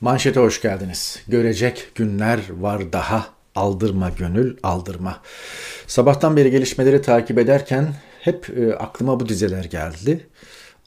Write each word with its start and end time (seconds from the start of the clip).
Manşete 0.00 0.40
hoş 0.40 0.62
geldiniz. 0.62 1.22
Görecek 1.28 1.90
günler 1.94 2.40
var 2.50 2.92
daha. 2.92 3.26
Aldırma 3.54 4.08
gönül, 4.08 4.56
aldırma. 4.62 5.22
Sabahtan 5.86 6.36
beri 6.36 6.50
gelişmeleri 6.50 7.02
takip 7.02 7.38
ederken 7.38 7.94
hep 8.20 8.50
e, 8.58 8.74
aklıma 8.74 9.20
bu 9.20 9.28
dizeler 9.28 9.64
geldi. 9.64 10.26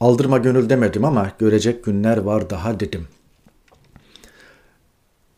Aldırma 0.00 0.38
gönül 0.38 0.70
demedim 0.70 1.04
ama 1.04 1.32
görecek 1.38 1.84
günler 1.84 2.16
var 2.16 2.50
daha 2.50 2.80
dedim. 2.80 3.08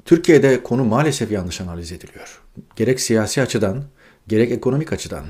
Türkiye'de 0.04 0.62
konu 0.62 0.84
maalesef 0.84 1.30
yanlış 1.32 1.60
analiz 1.60 1.92
ediliyor. 1.92 2.42
Gerek 2.76 3.00
siyasi 3.00 3.42
açıdan, 3.42 3.84
gerek 4.28 4.52
ekonomik 4.52 4.92
açıdan. 4.92 5.24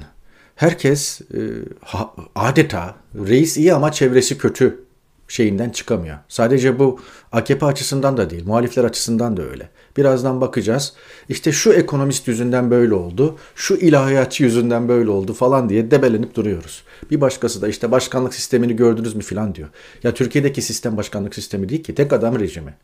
Herkes 0.56 1.20
e, 1.20 1.40
ha, 1.80 2.15
adeta 2.34 2.96
reis 3.15 3.56
iyi 3.56 3.74
ama 3.74 3.93
çevresi 3.93 4.38
kötü 4.38 4.84
şeyinden 5.32 5.70
çıkamıyor. 5.70 6.16
Sadece 6.28 6.78
bu 6.78 7.00
AKP 7.32 7.66
açısından 7.66 8.16
da 8.16 8.30
değil, 8.30 8.46
muhalifler 8.46 8.84
açısından 8.84 9.36
da 9.36 9.42
öyle. 9.42 9.68
Birazdan 9.96 10.40
bakacağız. 10.40 10.92
İşte 11.28 11.52
şu 11.52 11.73
ekonomist 11.73 12.28
yüzünden 12.28 12.70
böyle 12.70 12.95
oldu, 12.95 13.38
şu 13.54 13.74
ilahiyatçı 13.74 14.45
yüzünden 14.45 14.88
böyle 14.88 15.10
oldu 15.10 15.32
falan 15.32 15.68
diye 15.68 15.90
debelenip 15.90 16.34
duruyoruz. 16.34 16.84
Bir 17.10 17.20
başkası 17.20 17.62
da 17.62 17.68
işte 17.68 17.90
başkanlık 17.90 18.34
sistemini 18.34 18.76
gördünüz 18.76 19.14
mü 19.14 19.23
falan 19.23 19.54
diyor. 19.54 19.68
Ya 20.02 20.14
Türkiye'deki 20.14 20.62
sistem 20.62 20.96
başkanlık 20.96 21.34
sistemi 21.34 21.68
değil 21.68 21.82
ki, 21.82 21.95
tek 21.95 22.12
adam 22.12 22.40
rejimi. 22.40 22.74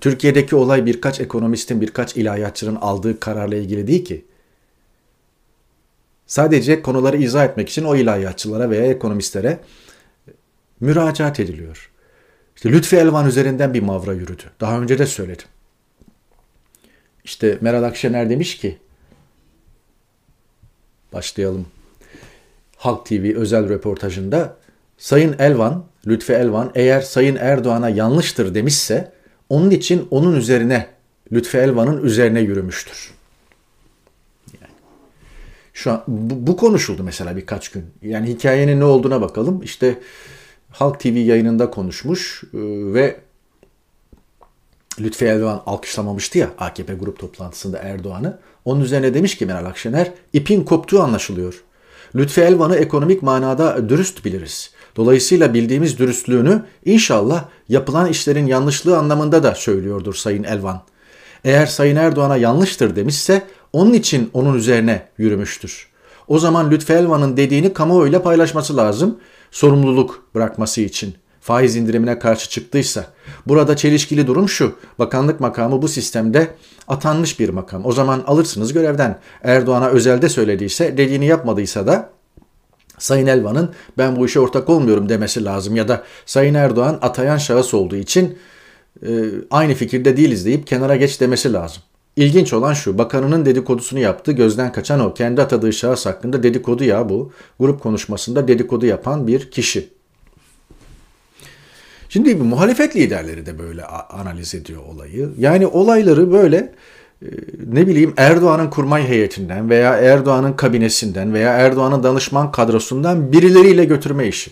Türkiye'deki 0.00 0.56
olay 0.56 0.86
birkaç 0.86 1.20
ekonomistin, 1.20 1.80
birkaç 1.80 2.16
ilahiyatçının 2.16 2.76
aldığı 2.76 3.20
kararla 3.20 3.56
ilgili 3.56 3.86
değil 3.86 4.04
ki. 4.04 4.24
Sadece 6.26 6.82
konuları 6.82 7.16
izah 7.16 7.44
etmek 7.44 7.68
için 7.68 7.84
o 7.84 7.96
ilahiyatçılara 7.96 8.70
veya 8.70 8.84
ekonomistlere 8.84 9.60
müracaat 10.82 11.40
ediliyor. 11.40 11.90
İşte 12.56 12.72
Lütfi 12.72 12.96
Elvan 12.96 13.26
üzerinden 13.26 13.74
bir 13.74 13.82
mavra 13.82 14.12
yürüdü. 14.12 14.42
Daha 14.60 14.80
önce 14.80 14.98
de 14.98 15.06
söyledim. 15.06 15.46
İşte 17.24 17.58
Meral 17.60 17.82
Akşener 17.82 18.30
demiş 18.30 18.58
ki 18.58 18.78
başlayalım. 21.12 21.66
Halk 22.76 23.06
TV 23.06 23.36
özel 23.36 23.68
röportajında 23.68 24.56
Sayın 24.98 25.36
Elvan, 25.38 25.84
Lütfi 26.06 26.32
Elvan 26.32 26.72
eğer 26.74 27.00
Sayın 27.00 27.36
Erdoğan'a 27.36 27.88
yanlıştır 27.88 28.54
demişse 28.54 29.12
onun 29.48 29.70
için 29.70 30.08
onun 30.10 30.36
üzerine 30.36 30.86
Lütfi 31.32 31.58
Elvan'ın 31.58 32.04
üzerine 32.04 32.40
yürümüştür. 32.40 33.14
Yani 34.60 34.72
şu 35.72 35.90
an 35.90 36.04
bu, 36.06 36.46
bu 36.46 36.56
konuşuldu 36.56 37.02
mesela 37.02 37.36
birkaç 37.36 37.68
gün. 37.68 37.84
Yani 38.02 38.28
hikayenin 38.28 38.80
ne 38.80 38.84
olduğuna 38.84 39.20
bakalım. 39.20 39.62
İşte 39.62 39.98
Halk 40.72 41.00
TV 41.00 41.06
yayınında 41.06 41.70
konuşmuş 41.70 42.42
e, 42.44 42.58
ve 42.94 43.20
Lütfi 45.00 45.24
Elvan 45.24 45.62
alkışlamamıştı 45.66 46.38
ya 46.38 46.50
AKP 46.58 46.94
grup 46.94 47.18
toplantısında 47.18 47.78
Erdoğan'ı. 47.78 48.38
Onun 48.64 48.80
üzerine 48.80 49.14
demiş 49.14 49.38
ki 49.38 49.46
Meral 49.46 49.66
Akşener, 49.66 50.12
ipin 50.32 50.64
koptuğu 50.64 51.02
anlaşılıyor. 51.02 51.64
Lütfi 52.14 52.40
Elvan'ı 52.40 52.76
ekonomik 52.76 53.22
manada 53.22 53.88
dürüst 53.88 54.24
biliriz. 54.24 54.70
Dolayısıyla 54.96 55.54
bildiğimiz 55.54 55.98
dürüstlüğünü 55.98 56.62
inşallah 56.84 57.44
yapılan 57.68 58.08
işlerin 58.08 58.46
yanlışlığı 58.46 58.98
anlamında 58.98 59.42
da 59.42 59.54
söylüyordur 59.54 60.14
Sayın 60.14 60.44
Elvan. 60.44 60.82
Eğer 61.44 61.66
Sayın 61.66 61.96
Erdoğan'a 61.96 62.36
yanlıştır 62.36 62.96
demişse 62.96 63.42
onun 63.72 63.92
için 63.92 64.30
onun 64.32 64.54
üzerine 64.54 65.08
yürümüştür. 65.18 65.88
O 66.28 66.38
zaman 66.38 66.70
Lütfi 66.70 66.92
Elvan'ın 66.92 67.36
dediğini 67.36 67.72
kamuoyuyla 67.72 68.22
paylaşması 68.22 68.76
lazım 68.76 69.18
sorumluluk 69.52 70.26
bırakması 70.34 70.80
için 70.80 71.14
faiz 71.40 71.76
indirimine 71.76 72.18
karşı 72.18 72.50
çıktıysa 72.50 73.06
burada 73.46 73.76
çelişkili 73.76 74.26
durum 74.26 74.48
şu. 74.48 74.76
Bakanlık 74.98 75.40
makamı 75.40 75.82
bu 75.82 75.88
sistemde 75.88 76.54
atanmış 76.88 77.40
bir 77.40 77.48
makam. 77.48 77.86
O 77.86 77.92
zaman 77.92 78.24
alırsınız 78.26 78.72
görevden. 78.72 79.18
Erdoğan'a 79.42 79.88
özelde 79.88 80.28
söylediyse 80.28 80.96
dediğini 80.96 81.26
yapmadıysa 81.26 81.86
da 81.86 82.10
Sayın 82.98 83.26
Elvan'ın 83.26 83.70
ben 83.98 84.16
bu 84.16 84.26
işe 84.26 84.40
ortak 84.40 84.68
olmuyorum 84.68 85.08
demesi 85.08 85.44
lazım 85.44 85.76
ya 85.76 85.88
da 85.88 86.04
Sayın 86.26 86.54
Erdoğan 86.54 86.98
atayan 87.02 87.38
şahıs 87.38 87.74
olduğu 87.74 87.96
için 87.96 88.38
e, 89.06 89.10
aynı 89.50 89.74
fikirde 89.74 90.16
değiliz 90.16 90.46
deyip 90.46 90.66
kenara 90.66 90.96
geç 90.96 91.20
demesi 91.20 91.52
lazım. 91.52 91.82
İlginç 92.16 92.52
olan 92.52 92.72
şu, 92.72 92.98
bakanının 92.98 93.46
dedikodusunu 93.46 93.98
yaptı, 94.00 94.32
gözden 94.32 94.72
kaçan 94.72 95.00
o. 95.00 95.14
Kendi 95.14 95.42
atadığı 95.42 95.72
şahıs 95.72 96.06
hakkında 96.06 96.42
dedikodu 96.42 96.84
ya 96.84 97.08
bu. 97.08 97.32
Grup 97.60 97.82
konuşmasında 97.82 98.48
dedikodu 98.48 98.86
yapan 98.86 99.26
bir 99.26 99.50
kişi. 99.50 99.88
Şimdi 102.08 102.36
bir 102.36 102.44
muhalefet 102.44 102.96
liderleri 102.96 103.46
de 103.46 103.58
böyle 103.58 103.84
analiz 103.84 104.54
ediyor 104.54 104.82
olayı. 104.82 105.30
Yani 105.38 105.66
olayları 105.66 106.32
böyle 106.32 106.56
e, 107.22 107.26
ne 107.72 107.86
bileyim 107.86 108.14
Erdoğan'ın 108.16 108.70
kurmay 108.70 109.08
heyetinden 109.08 109.70
veya 109.70 109.96
Erdoğan'ın 109.96 110.52
kabinesinden 110.52 111.34
veya 111.34 111.52
Erdoğan'ın 111.52 112.02
danışman 112.02 112.52
kadrosundan 112.52 113.32
birileriyle 113.32 113.84
götürme 113.84 114.28
işi. 114.28 114.50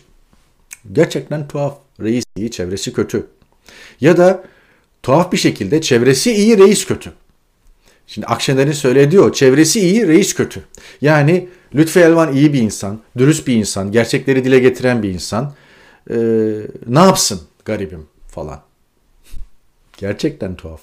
Gerçekten 0.93 1.49
tuhaf. 1.49 1.79
Reis 2.01 2.25
iyi, 2.37 2.51
çevresi 2.51 2.93
kötü. 2.93 3.27
Ya 4.01 4.17
da 4.17 4.45
tuhaf 5.03 5.33
bir 5.33 5.37
şekilde 5.37 5.81
çevresi 5.81 6.33
iyi, 6.33 6.59
reis 6.59 6.85
kötü. 6.85 7.13
Şimdi 8.11 8.27
Akşener'in 8.27 8.73
söylediği 8.73 9.21
o. 9.21 9.33
Çevresi 9.33 9.81
iyi, 9.81 10.09
reis 10.09 10.35
kötü. 10.35 10.63
Yani 11.01 11.49
Lütfi 11.75 12.01
Elvan 12.01 12.33
iyi 12.33 12.53
bir 12.53 12.63
insan, 12.63 13.01
dürüst 13.19 13.47
bir 13.47 13.55
insan, 13.55 13.93
gerçekleri 13.93 14.45
dile 14.45 14.59
getiren 14.59 15.03
bir 15.03 15.09
insan. 15.09 15.55
Ee, 16.11 16.17
ne 16.87 16.99
yapsın 16.99 17.41
garibim 17.65 18.07
falan. 18.29 18.61
Gerçekten 19.99 20.55
tuhaf. 20.55 20.81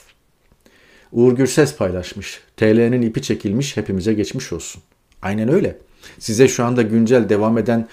Uğur 1.11 1.35
Gürses 1.35 1.75
paylaşmış. 1.75 2.41
TL'nin 2.57 3.01
ipi 3.01 3.21
çekilmiş 3.21 3.77
hepimize 3.77 4.13
geçmiş 4.13 4.53
olsun. 4.53 4.81
Aynen 5.21 5.49
öyle. 5.49 5.77
Size 6.19 6.47
şu 6.47 6.63
anda 6.63 6.81
güncel 6.81 7.29
devam 7.29 7.57
eden 7.57 7.87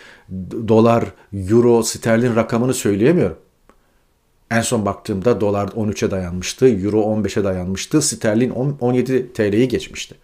dolar, 0.69 1.05
euro, 1.33 1.83
sterlin 1.83 2.37
rakamını 2.37 2.75
söyleyemiyorum. 2.75 3.39
En 4.51 4.61
son 4.61 4.87
baktığımda 4.87 5.41
dolar 5.41 5.69
13'e 5.69 6.11
dayanmıştı, 6.11 6.69
euro 6.69 7.01
15'e 7.01 7.45
dayanmıştı, 7.45 8.03
sterlin 8.03 8.51
17 8.51 9.33
TL'yi 9.33 9.69
geçmişti. 9.69 10.15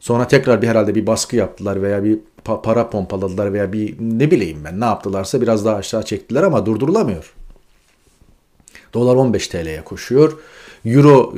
Sonra 0.00 0.28
tekrar 0.28 0.62
bir 0.62 0.68
herhalde 0.68 0.94
bir 0.94 1.06
baskı 1.06 1.36
yaptılar 1.36 1.82
veya 1.82 2.04
bir 2.04 2.18
para 2.44 2.90
pompaladılar 2.90 3.52
veya 3.52 3.72
bir 3.72 3.96
ne 4.00 4.30
bileyim 4.30 4.64
ben 4.64 4.80
ne 4.80 4.84
yaptılarsa 4.84 5.40
biraz 5.40 5.64
daha 5.64 5.76
aşağı 5.76 6.04
çektiler 6.04 6.42
ama 6.42 6.66
durdurulamıyor. 6.66 7.34
Dolar 8.94 9.16
15 9.16 9.48
TL'ye 9.48 9.84
koşuyor. 9.84 10.38
Euro 10.84 11.34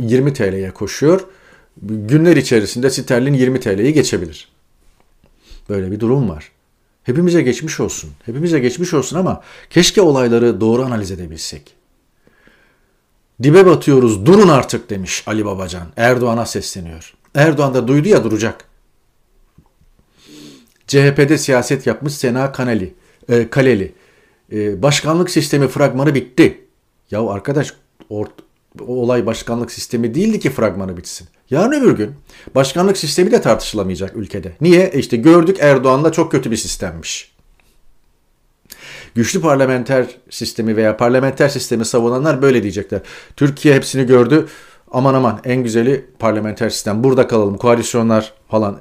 20 0.00 0.32
TL'ye 0.32 0.70
koşuyor. 0.70 1.24
Günler 1.82 2.36
içerisinde 2.36 2.90
sterlin 2.90 3.34
20 3.34 3.60
TL'yi 3.60 3.92
geçebilir. 3.92 4.48
Böyle 5.68 5.90
bir 5.90 6.00
durum 6.00 6.28
var. 6.28 6.52
Hepimize 7.08 7.42
geçmiş 7.42 7.80
olsun. 7.80 8.10
Hepimize 8.26 8.58
geçmiş 8.58 8.94
olsun 8.94 9.16
ama 9.16 9.42
keşke 9.70 10.00
olayları 10.00 10.60
doğru 10.60 10.84
analiz 10.84 11.10
edebilsek. 11.10 11.74
Dibe 13.42 13.66
batıyoruz 13.66 14.26
durun 14.26 14.48
artık 14.48 14.90
demiş 14.90 15.22
Ali 15.26 15.44
Babacan. 15.44 15.86
Erdoğan'a 15.96 16.46
sesleniyor. 16.46 17.14
Erdoğan 17.34 17.74
da 17.74 17.88
duydu 17.88 18.08
ya 18.08 18.24
duracak. 18.24 18.64
CHP'de 20.86 21.38
siyaset 21.38 21.86
yapmış 21.86 22.14
Sena 22.14 22.52
Kaneli, 22.52 22.94
e, 23.28 23.50
Kaleli. 23.50 23.94
E, 24.52 24.82
başkanlık 24.82 25.30
sistemi 25.30 25.68
fragmanı 25.68 26.14
bitti. 26.14 26.64
Ya 27.10 27.26
arkadaş 27.28 27.74
ort, 28.08 28.32
olay 28.80 29.26
başkanlık 29.26 29.72
sistemi 29.72 30.14
değildi 30.14 30.40
ki 30.40 30.50
fragmanı 30.50 30.96
bitsin. 30.96 31.28
Yarın 31.50 31.72
öbür 31.72 31.96
gün 31.96 32.14
başkanlık 32.54 32.96
sistemi 32.96 33.30
de 33.30 33.40
tartışılamayacak 33.40 34.16
ülkede. 34.16 34.52
Niye? 34.60 34.90
E 34.92 34.98
işte 34.98 35.16
gördük 35.16 35.56
Erdoğan'la 35.60 36.12
çok 36.12 36.32
kötü 36.32 36.50
bir 36.50 36.56
sistemmiş. 36.56 37.32
Güçlü 39.14 39.40
parlamenter 39.40 40.06
sistemi 40.30 40.76
veya 40.76 40.96
parlamenter 40.96 41.48
sistemi 41.48 41.84
savunanlar 41.84 42.42
böyle 42.42 42.62
diyecekler. 42.62 43.00
Türkiye 43.36 43.74
hepsini 43.74 44.06
gördü. 44.06 44.48
Aman 44.90 45.14
aman 45.14 45.40
en 45.44 45.62
güzeli 45.62 46.06
parlamenter 46.18 46.70
sistem. 46.70 47.04
Burada 47.04 47.28
kalalım 47.28 47.56
koalisyonlar 47.56 48.34
falan. 48.48 48.80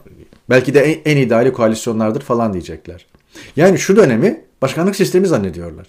Belki 0.49 0.73
de 0.73 0.79
en, 0.79 1.11
en 1.11 1.17
ideali 1.17 1.53
koalisyonlardır 1.53 2.21
falan 2.21 2.53
diyecekler. 2.53 3.05
Yani 3.55 3.79
şu 3.79 3.95
dönemi 3.95 4.45
başkanlık 4.61 4.95
sistemi 4.95 5.27
zannediyorlar. 5.27 5.87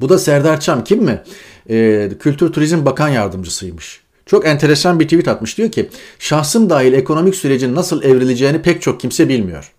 Bu 0.00 0.08
da 0.08 0.18
Serdar 0.18 0.60
Çam 0.60 0.84
kim 0.84 1.02
mi? 1.02 1.22
Ee, 1.70 2.10
Kültür 2.20 2.52
Turizm 2.52 2.84
Bakan 2.84 3.08
Yardımcısıymış. 3.08 4.00
Çok 4.30 4.46
enteresan 4.46 5.00
bir 5.00 5.04
tweet 5.04 5.28
atmış. 5.28 5.58
Diyor 5.58 5.70
ki 5.70 5.88
şahsım 6.18 6.70
dahil 6.70 6.92
ekonomik 6.92 7.34
sürecin 7.34 7.74
nasıl 7.74 8.02
evrileceğini 8.02 8.62
pek 8.62 8.82
çok 8.82 9.00
kimse 9.00 9.28
bilmiyor. 9.28 9.72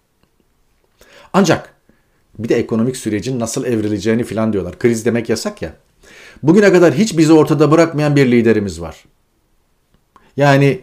Ancak 1.33 1.73
bir 2.39 2.49
de 2.49 2.55
ekonomik 2.55 2.97
sürecin 2.97 3.39
nasıl 3.39 3.65
evrileceğini 3.65 4.23
filan 4.23 4.53
diyorlar. 4.53 4.79
Kriz 4.79 5.05
demek 5.05 5.29
yasak 5.29 5.61
ya. 5.61 5.73
Bugüne 6.43 6.71
kadar 6.71 6.93
hiç 6.93 7.17
bizi 7.17 7.33
ortada 7.33 7.71
bırakmayan 7.71 8.15
bir 8.15 8.31
liderimiz 8.31 8.81
var. 8.81 9.05
Yani 10.37 10.81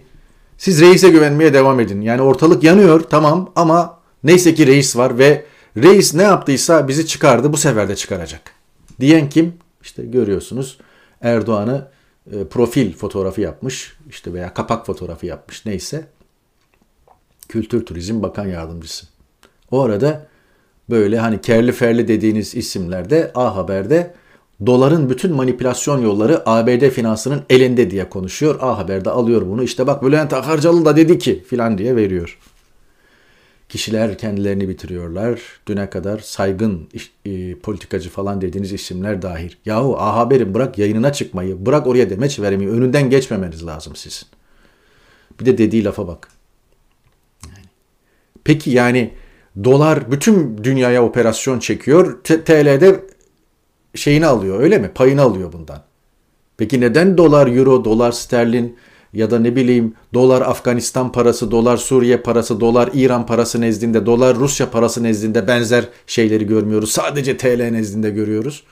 siz 0.58 0.80
reise 0.80 1.08
güvenmeye 1.10 1.54
devam 1.54 1.80
edin. 1.80 2.00
Yani 2.00 2.22
ortalık 2.22 2.62
yanıyor 2.62 3.00
tamam 3.00 3.52
ama 3.56 3.98
neyse 4.24 4.54
ki 4.54 4.66
reis 4.66 4.96
var 4.96 5.18
ve 5.18 5.44
reis 5.76 6.14
ne 6.14 6.22
yaptıysa 6.22 6.88
bizi 6.88 7.06
çıkardı 7.06 7.52
bu 7.52 7.56
sefer 7.56 7.88
de 7.88 7.96
çıkaracak. 7.96 8.40
Diyen 9.00 9.28
kim? 9.28 9.54
İşte 9.82 10.02
görüyorsunuz 10.02 10.78
Erdoğan'ı 11.22 11.97
profil 12.50 12.92
fotoğrafı 12.92 13.40
yapmış 13.40 13.96
işte 14.10 14.32
veya 14.32 14.54
kapak 14.54 14.86
fotoğrafı 14.86 15.26
yapmış 15.26 15.66
neyse. 15.66 16.06
Kültür 17.48 17.86
Turizm 17.86 18.22
Bakan 18.22 18.46
Yardımcısı. 18.46 19.06
O 19.70 19.82
arada 19.82 20.26
böyle 20.90 21.18
hani 21.18 21.40
kerli 21.40 21.72
ferli 21.72 22.08
dediğiniz 22.08 22.54
isimlerde 22.54 23.30
A 23.34 23.56
Haber'de 23.56 24.14
doların 24.66 25.10
bütün 25.10 25.34
manipülasyon 25.34 26.02
yolları 26.02 26.42
ABD 26.48 26.88
finansının 26.88 27.42
elinde 27.50 27.90
diye 27.90 28.08
konuşuyor. 28.08 28.58
A 28.60 28.78
Haber'de 28.78 29.10
alıyor 29.10 29.42
bunu 29.46 29.62
işte 29.62 29.86
bak 29.86 30.02
Bülent 30.02 30.32
Akarcalı 30.32 30.84
da 30.84 30.96
dedi 30.96 31.18
ki 31.18 31.44
filan 31.48 31.78
diye 31.78 31.96
veriyor. 31.96 32.38
Kişiler 33.68 34.18
kendilerini 34.18 34.68
bitiriyorlar. 34.68 35.40
Düne 35.66 35.90
kadar 35.90 36.18
saygın 36.18 36.88
e, 37.24 37.54
politikacı 37.54 38.10
falan 38.10 38.40
dediğiniz 38.40 38.72
isimler 38.72 39.22
dahil. 39.22 39.52
Yahu 39.64 39.96
A 39.98 40.16
Haber'in 40.16 40.54
bırak 40.54 40.78
yayınına 40.78 41.12
çıkmayı, 41.12 41.66
bırak 41.66 41.86
oraya 41.86 42.10
demeç 42.10 42.40
vermeyi, 42.40 42.70
önünden 42.70 43.10
geçmemeniz 43.10 43.66
lazım 43.66 43.96
sizin. 43.96 44.28
Bir 45.40 45.46
de 45.46 45.58
dediği 45.58 45.84
lafa 45.84 46.06
bak. 46.08 46.28
Peki 48.44 48.70
yani 48.70 49.14
dolar 49.64 50.10
bütün 50.10 50.64
dünyaya 50.64 51.04
operasyon 51.04 51.58
çekiyor. 51.58 52.24
TL'de 52.24 53.04
şeyini 53.94 54.26
alıyor 54.26 54.60
öyle 54.60 54.78
mi? 54.78 54.90
Payını 54.94 55.22
alıyor 55.22 55.52
bundan. 55.52 55.82
Peki 56.56 56.80
neden 56.80 57.18
dolar, 57.18 57.46
euro, 57.46 57.84
dolar, 57.84 58.12
sterlin 58.12 58.76
ya 59.12 59.30
da 59.30 59.38
ne 59.38 59.56
bileyim 59.56 59.94
dolar 60.14 60.42
Afganistan 60.42 61.12
parası, 61.12 61.50
dolar 61.50 61.76
Suriye 61.76 62.16
parası, 62.16 62.60
dolar 62.60 62.90
İran 62.94 63.26
parası 63.26 63.60
nezdinde, 63.60 64.06
dolar 64.06 64.36
Rusya 64.36 64.70
parası 64.70 65.02
nezdinde 65.02 65.46
benzer 65.46 65.84
şeyleri 66.06 66.46
görmüyoruz. 66.46 66.90
Sadece 66.90 67.36
TL 67.36 67.70
nezdinde 67.70 68.10
görüyoruz. 68.10 68.64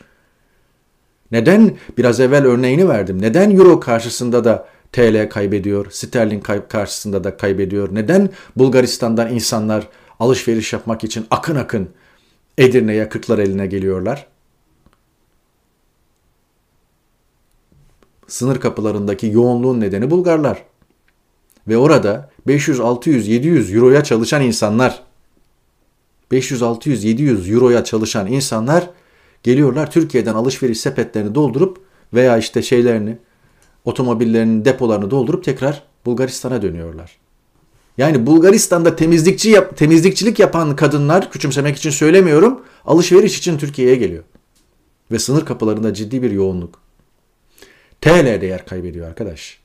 Neden 1.33 1.77
biraz 1.99 2.21
evvel 2.21 2.44
örneğini 2.44 2.88
verdim. 2.88 3.23
Neden 3.23 3.50
euro 3.50 3.81
karşısında 3.81 4.44
da 4.44 4.69
TL 4.93 5.29
kaybediyor, 5.31 5.87
sterlin 5.91 6.41
karşısında 6.69 7.25
da 7.25 7.37
kaybediyor? 7.37 7.89
Neden 7.93 8.31
Bulgaristan'dan 8.56 9.35
insanlar 9.35 9.89
alışveriş 10.21 10.73
yapmak 10.73 11.05
için 11.05 11.27
akın 11.31 11.56
akın 11.56 11.89
Edirne'ye, 12.59 13.09
eline 13.39 13.67
geliyorlar? 13.67 14.27
Sınır 18.28 18.61
kapılarındaki 18.61 19.26
yoğunluğun 19.26 19.81
nedeni 19.81 20.11
Bulgarlar. 20.11 20.62
Ve 21.69 21.76
orada 21.76 22.31
500, 22.46 22.81
600, 22.81 23.28
700 23.28 23.75
euroya 23.75 24.05
çalışan 24.05 24.43
insanlar 24.43 25.02
500, 26.31 26.62
600, 26.62 27.05
700 27.05 27.50
euroya 27.50 27.84
çalışan 27.84 28.26
insanlar 28.26 28.90
geliyorlar 29.43 29.90
Türkiye'den 29.90 30.34
alışveriş 30.34 30.81
sepetlerini 30.81 31.34
doldurup 31.34 31.81
veya 32.14 32.38
işte 32.38 32.62
şeylerini 32.62 33.19
otomobillerinin 33.84 34.64
depolarını 34.64 35.11
doldurup 35.11 35.44
tekrar 35.44 35.82
Bulgaristan'a 36.06 36.62
dönüyorlar. 36.62 37.19
Yani 37.99 38.26
Bulgaristan'da 38.26 38.96
temizlikçi 38.96 39.50
yap, 39.50 39.76
temizlikçilik 39.76 40.38
yapan 40.38 40.76
kadınlar 40.76 41.31
küçümsemek 41.31 41.76
için 41.76 41.90
söylemiyorum 41.90 42.61
alışveriş 42.84 43.38
için 43.38 43.58
Türkiye'ye 43.58 43.96
geliyor. 43.96 44.25
Ve 45.11 45.19
sınır 45.19 45.44
kapılarında 45.44 45.94
ciddi 45.94 46.22
bir 46.22 46.31
yoğunluk. 46.31 46.86
TL 48.06 48.41
değer 48.41 48.67
kaybediyor 48.67 49.08
arkadaş. 49.08 49.58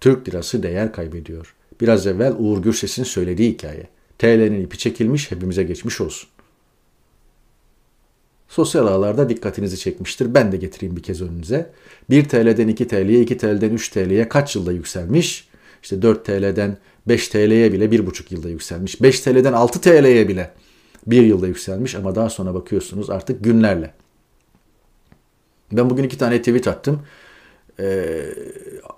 Türk 0.00 0.28
lirası 0.28 0.62
değer 0.62 0.92
kaybediyor. 0.92 1.54
Biraz 1.80 2.06
evvel 2.06 2.34
Uğur 2.38 2.62
Gürses'in 2.62 3.04
söylediği 3.04 3.52
hikaye. 3.52 3.88
TL'nin 4.18 4.64
ipi 4.64 4.78
çekilmiş 4.78 5.30
hepimize 5.30 5.62
geçmiş 5.62 6.00
olsun. 6.00 6.28
Sosyal 8.48 8.86
ağlarda 8.86 9.28
dikkatinizi 9.28 9.78
çekmiştir. 9.78 10.34
Ben 10.34 10.52
de 10.52 10.56
getireyim 10.56 10.96
bir 10.96 11.02
kez 11.02 11.22
önünüze. 11.22 11.70
1 12.10 12.28
TL'den 12.28 12.68
2 12.68 12.88
TL'ye, 12.88 13.20
2 13.20 13.38
TL'den 13.38 13.70
3 13.70 13.88
TL'ye 13.88 14.28
kaç 14.28 14.56
yılda 14.56 14.72
yükselmiş? 14.72 15.48
İşte 15.82 16.02
4 16.02 16.24
TL'den 16.24 16.78
5 17.08 17.28
TL'ye 17.28 17.72
bile 17.72 17.84
1,5 17.84 18.34
yılda 18.34 18.48
yükselmiş. 18.48 19.02
5 19.02 19.20
TL'den 19.20 19.52
6 19.52 19.80
TL'ye 19.80 20.28
bile 20.28 20.50
1 21.06 21.22
yılda 21.22 21.46
yükselmiş 21.46 21.94
ama 21.94 22.14
daha 22.14 22.30
sonra 22.30 22.54
bakıyorsunuz 22.54 23.10
artık 23.10 23.44
günlerle. 23.44 23.94
Ben 25.72 25.90
bugün 25.90 26.04
iki 26.04 26.18
tane 26.18 26.38
tweet 26.38 26.68
attım 26.68 27.02
e, 27.80 28.20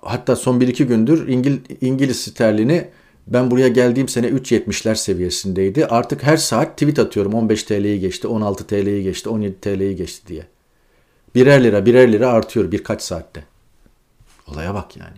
hatta 0.01 0.35
son 0.35 0.59
1-2 0.59 0.83
gündür 0.83 1.27
İngil, 1.27 1.59
İngiliz 1.81 2.21
sterlini 2.21 2.87
ben 3.27 3.51
buraya 3.51 3.67
geldiğim 3.67 4.07
sene 4.07 4.27
3.70'ler 4.27 4.95
seviyesindeydi. 4.95 5.85
Artık 5.85 6.23
her 6.23 6.37
saat 6.37 6.77
tweet 6.77 6.99
atıyorum 6.99 7.33
15 7.33 7.63
TL'yi 7.63 7.99
geçti, 7.99 8.27
16 8.27 8.67
TL'yi 8.67 9.03
geçti, 9.03 9.29
17 9.29 9.59
TL'yi 9.61 9.95
geçti 9.95 10.27
diye. 10.27 10.43
Birer 11.35 11.63
lira 11.63 11.85
birer 11.85 12.11
lira 12.11 12.29
artıyor 12.29 12.71
birkaç 12.71 13.01
saatte. 13.01 13.43
Olaya 14.47 14.73
bak 14.73 14.97
yani. 14.97 15.17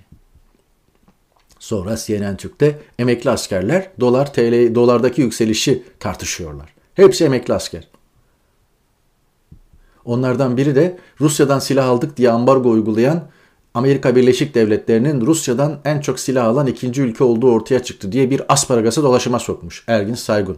Sonra 1.60 1.98
CNN 1.98 2.38
Türk'te 2.38 2.80
emekli 3.00 3.30
askerler 3.30 3.92
dolar 4.00 4.34
TL 4.34 4.76
dolardaki 4.76 5.22
yükselişi 5.22 5.84
tartışıyorlar. 6.00 6.74
Hepsi 6.94 7.26
emekli 7.26 7.54
asker. 7.54 7.88
Onlardan 10.06 10.58
biri 10.58 10.76
de 10.76 10.98
Rusya'dan 11.22 11.60
silah 11.60 11.88
aldık 11.88 12.18
diye 12.18 12.32
ambargo 12.32 12.70
uygulayan 12.70 13.30
Amerika 13.74 14.16
Birleşik 14.16 14.56
Devletleri'nin 14.56 15.26
Rusya'dan 15.26 15.80
en 15.86 16.02
çok 16.02 16.20
silah 16.20 16.46
alan 16.46 16.68
ikinci 16.68 17.02
ülke 17.02 17.24
olduğu 17.24 17.52
ortaya 17.52 17.84
çıktı 17.84 18.12
diye 18.12 18.30
bir 18.30 18.42
asparagası 18.54 19.04
dolaşıma 19.04 19.40
sokmuş 19.40 19.84
Ergin 19.88 20.14
Saygun. 20.14 20.58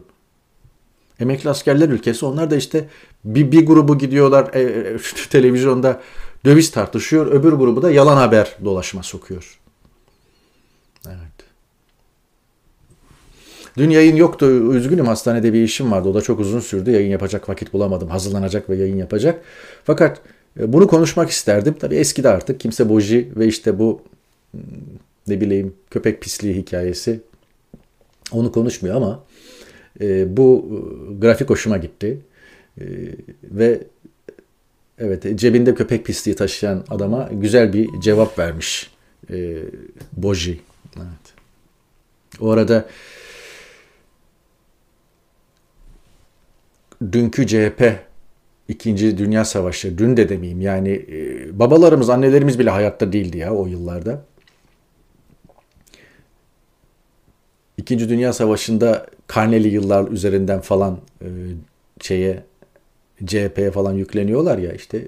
Emekli 1.20 1.50
askerler 1.50 1.90
ülkesi 1.90 2.26
onlar 2.26 2.52
da 2.52 2.56
işte 2.56 2.88
bir, 3.26 3.52
bir 3.52 3.66
grubu 3.66 3.98
gidiyorlar 3.98 4.54
e, 4.54 4.62
e, 4.62 4.98
televizyonda 5.30 6.02
döviz 6.46 6.72
tartışıyor 6.72 7.26
öbür 7.26 7.54
grubu 7.54 7.82
da 7.82 7.92
yalan 7.92 8.18
haber 8.18 8.56
dolaşıma 8.66 9.04
sokuyor. 9.04 9.60
Evet. 11.08 11.32
Dün 13.78 13.90
yayın 13.90 14.16
yoktu. 14.16 14.46
Üzgünüm 14.74 15.08
hastanede 15.08 15.54
bir 15.54 15.64
işim 15.64 15.92
vardı. 15.92 16.10
O 16.10 16.14
da 16.14 16.22
çok 16.22 16.40
uzun 16.40 16.60
sürdü. 16.60 16.92
Yayın 16.92 17.10
yapacak 17.10 17.50
vakit 17.50 17.74
bulamadım. 17.74 18.10
Hazırlanacak 18.10 18.70
ve 18.70 18.76
yayın 18.76 18.98
yapacak. 18.98 19.42
Fakat 19.84 20.22
bunu 20.58 20.88
konuşmak 20.88 21.30
isterdim. 21.30 21.76
Tabii 21.80 21.96
eskide 21.96 22.30
artık 22.30 22.60
kimse 22.60 22.90
boji 22.90 23.32
ve 23.36 23.48
işte 23.48 23.80
bu 23.80 24.02
hmm, 24.52 24.62
ne 25.28 25.42
bileyim 25.42 25.74
köpek 25.90 26.22
pisliği 26.22 26.56
hikayesi 26.56 27.20
onu 28.32 28.52
konuşmuyor 28.52 28.96
ama 28.96 29.24
e, 30.02 30.38
bu 30.38 30.66
e, 30.70 31.14
grafik 31.20 31.50
hoşuma 31.50 31.78
gitti. 31.78 32.20
E, 32.82 32.86
ve 33.44 33.82
evet 34.98 35.40
cebinde 35.40 35.76
köpek 35.76 36.06
pisliği 36.06 36.36
taşıyan 36.36 36.86
adama 36.90 37.30
güzel 37.32 37.74
bir 37.74 37.90
cevap 38.02 38.40
vermiş 38.40 38.92
e, 39.30 39.58
Boji. 40.14 40.60
Evet. 40.98 41.34
O 42.40 42.50
arada 42.50 42.86
dünkü 47.12 47.48
CHP 47.48 48.11
İkinci 48.68 49.18
Dünya 49.18 49.46
Savaşı, 49.46 49.98
dün 49.98 50.18
de 50.18 50.30
demeyeyim 50.30 50.62
yani 50.62 50.90
e, 50.90 51.60
babalarımız, 51.60 52.10
annelerimiz 52.10 52.60
bile 52.60 52.70
hayatta 52.70 53.14
değildi 53.14 53.38
ya 53.38 53.54
o 53.54 53.68
yıllarda. 53.68 54.26
İkinci 57.78 58.10
Dünya 58.10 58.34
Savaşı'nda 58.34 59.06
karneli 59.28 59.68
yıllar 59.68 60.12
üzerinden 60.12 60.62
falan 60.62 60.98
e, 61.22 61.28
şeye 62.02 62.44
CHP'ye 63.26 63.72
falan 63.72 63.94
yükleniyorlar 63.94 64.58
ya 64.58 64.74
işte 64.74 65.08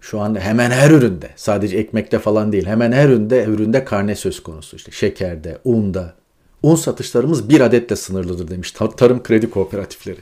şu 0.00 0.20
an 0.20 0.40
hemen 0.40 0.70
her 0.70 0.90
üründe 0.90 1.30
sadece 1.36 1.78
ekmekte 1.78 2.18
falan 2.18 2.52
değil 2.52 2.66
hemen 2.66 2.92
her 2.92 3.08
üründe 3.08 3.44
üründe 3.44 3.84
karne 3.84 4.14
söz 4.14 4.42
konusu 4.42 4.76
işte 4.76 4.92
şekerde, 4.92 5.58
unda. 5.64 6.14
Un 6.62 6.74
satışlarımız 6.74 7.48
bir 7.48 7.60
adetle 7.60 7.96
sınırlıdır 7.96 8.48
demiş 8.48 8.72
tarım 8.72 9.22
kredi 9.22 9.50
kooperatifleri. 9.50 10.20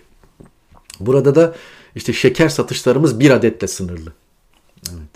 Burada 1.01 1.35
da 1.35 1.55
işte 1.97 2.13
şeker 2.13 2.49
satışlarımız 2.49 3.21
bir 3.21 3.31
adetle 3.31 3.67
sınırlı. 3.67 4.13
Evet. 4.91 5.11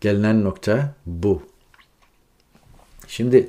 Gelinen 0.00 0.44
nokta 0.44 0.94
bu. 1.06 1.42
Şimdi 3.08 3.48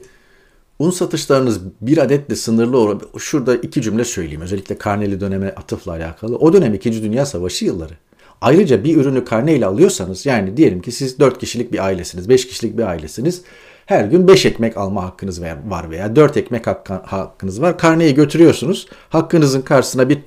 un 0.80 0.92
satışlarınız 0.92 1.60
bir 1.82 1.98
adetle 1.98 2.36
sınırlı 2.36 2.78
olan 2.78 3.02
şurada 3.18 3.56
iki 3.56 3.82
cümle 3.82 4.06
söyleyeyim. 4.06 4.42
Özellikle 4.42 4.78
karneli 4.78 5.20
döneme 5.20 5.50
atıfla 5.50 5.92
alakalı. 5.92 6.38
O 6.38 6.54
dönem 6.54 6.74
2. 6.74 7.04
Dünya 7.04 7.26
Savaşı 7.26 7.66
yılları. 7.66 7.94
Ayrıca 8.42 8.84
bir 8.84 8.98
ürünü 8.98 9.26
karneyle 9.26 9.66
alıyorsanız 9.66 10.26
yani 10.26 10.58
diyelim 10.58 10.82
ki 10.82 10.92
siz 10.92 11.20
4 11.20 11.40
kişilik 11.40 11.74
bir 11.74 11.86
ailesiniz, 11.86 12.30
5 12.30 12.48
kişilik 12.48 12.78
bir 12.78 12.84
ailesiniz. 12.84 13.42
Her 13.86 14.06
gün 14.06 14.28
5 14.28 14.46
ekmek 14.46 14.78
alma 14.78 15.04
hakkınız 15.04 15.42
var 15.42 15.90
veya 15.90 16.16
4 16.16 16.38
ekmek 16.38 16.68
hakkınız 16.68 17.62
var. 17.62 17.78
Karneyi 17.78 18.16
götürüyorsunuz. 18.16 18.88
Hakkınızın 19.10 19.62
karşısına 19.62 20.10
bir 20.10 20.20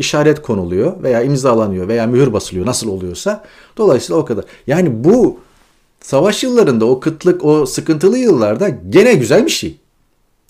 işaret 0.00 0.42
konuluyor 0.42 1.02
veya 1.02 1.22
imzalanıyor 1.22 1.88
veya 1.88 2.06
mühür 2.06 2.32
basılıyor 2.32 2.66
nasıl 2.66 2.88
oluyorsa. 2.88 3.44
Dolayısıyla 3.76 4.20
o 4.20 4.24
kadar. 4.24 4.44
Yani 4.66 5.04
bu 5.04 5.40
savaş 6.00 6.42
yıllarında 6.44 6.84
o 6.84 7.00
kıtlık, 7.00 7.44
o 7.44 7.66
sıkıntılı 7.66 8.18
yıllarda 8.18 8.68
gene 8.68 9.14
güzel 9.14 9.44
bir 9.44 9.50
şey. 9.50 9.76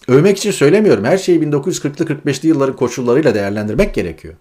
Övmek 0.08 0.38
için 0.38 0.50
söylemiyorum. 0.50 1.04
Her 1.04 1.18
şeyi 1.18 1.40
1940'lı 1.40 2.04
45'li 2.04 2.48
yılların 2.48 2.76
koşullarıyla 2.76 3.34
değerlendirmek 3.34 3.94
gerekiyor. 3.94 4.34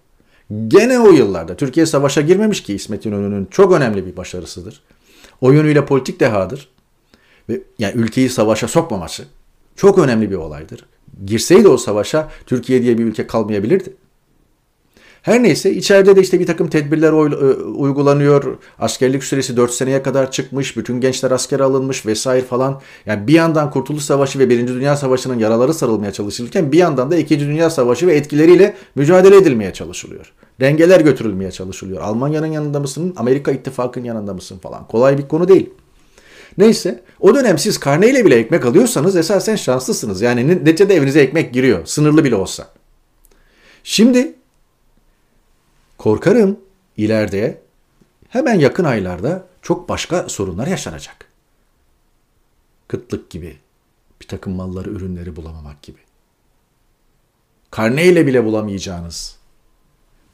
Gene 0.68 1.00
o 1.00 1.10
yıllarda 1.10 1.56
Türkiye 1.56 1.86
savaşa 1.86 2.20
girmemiş 2.20 2.62
ki 2.62 2.74
İsmet 2.74 3.06
İnönü'nün 3.06 3.48
çok 3.50 3.72
önemli 3.72 4.06
bir 4.06 4.16
başarısıdır. 4.16 4.82
O 5.40 5.52
yönüyle 5.52 5.86
politik 5.86 6.20
dehadır. 6.20 6.68
Ve 7.48 7.60
yani 7.78 7.92
ülkeyi 7.96 8.28
savaşa 8.28 8.68
sokmaması 8.68 9.24
çok 9.76 9.98
önemli 9.98 10.30
bir 10.30 10.36
olaydır. 10.36 10.86
Girseydi 11.26 11.68
o 11.68 11.76
savaşa 11.76 12.28
Türkiye 12.46 12.82
diye 12.82 12.98
bir 12.98 13.04
ülke 13.04 13.26
kalmayabilirdi. 13.26 13.94
Her 15.22 15.42
neyse 15.42 15.74
içeride 15.74 16.16
de 16.16 16.20
işte 16.20 16.40
bir 16.40 16.46
takım 16.46 16.68
tedbirler 16.68 17.08
e, 17.08 17.54
uygulanıyor. 17.62 18.58
Askerlik 18.78 19.24
süresi 19.24 19.56
4 19.56 19.70
seneye 19.70 20.02
kadar 20.02 20.30
çıkmış. 20.30 20.76
Bütün 20.76 21.00
gençler 21.00 21.30
askere 21.30 21.62
alınmış 21.62 22.06
vesaire 22.06 22.44
falan. 22.44 22.80
Yani 23.06 23.26
bir 23.26 23.32
yandan 23.32 23.70
Kurtuluş 23.70 24.02
Savaşı 24.02 24.38
ve 24.38 24.48
1. 24.48 24.68
Dünya 24.68 24.96
Savaşı'nın 24.96 25.38
yaraları 25.38 25.74
sarılmaya 25.74 26.12
çalışılırken 26.12 26.72
bir 26.72 26.78
yandan 26.78 27.10
da 27.10 27.16
2. 27.16 27.40
Dünya 27.40 27.70
Savaşı 27.70 28.06
ve 28.06 28.14
etkileriyle 28.14 28.74
mücadele 28.94 29.36
edilmeye 29.36 29.72
çalışılıyor. 29.72 30.32
Dengeler 30.60 31.00
götürülmeye 31.00 31.50
çalışılıyor. 31.50 32.02
Almanya'nın 32.02 32.46
yanında 32.46 32.80
mısın? 32.80 33.14
Amerika 33.16 33.52
İttifakı'nın 33.52 34.04
yanında 34.04 34.34
mısın 34.34 34.58
falan. 34.58 34.86
Kolay 34.86 35.18
bir 35.18 35.28
konu 35.28 35.48
değil. 35.48 35.70
Neyse 36.58 37.02
o 37.20 37.34
dönem 37.34 37.58
siz 37.58 37.78
karneyle 37.78 38.24
bile 38.24 38.36
ekmek 38.36 38.64
alıyorsanız 38.64 39.16
esasen 39.16 39.56
şanslısınız. 39.56 40.20
Yani 40.20 40.48
neticede 40.48 40.94
evinize 40.94 41.20
ekmek 41.20 41.54
giriyor. 41.54 41.86
Sınırlı 41.86 42.24
bile 42.24 42.34
olsa. 42.34 42.66
Şimdi 43.84 44.34
korkarım 46.00 46.60
ileride 46.96 47.60
hemen 48.28 48.54
yakın 48.54 48.84
aylarda 48.84 49.46
çok 49.62 49.88
başka 49.88 50.28
sorunlar 50.28 50.66
yaşanacak. 50.66 51.26
Kıtlık 52.88 53.30
gibi, 53.30 53.56
bir 54.20 54.26
takım 54.26 54.52
malları, 54.52 54.90
ürünleri 54.90 55.36
bulamamak 55.36 55.82
gibi. 55.82 55.98
Karneyle 57.70 58.26
bile 58.26 58.44
bulamayacağınız, 58.44 59.36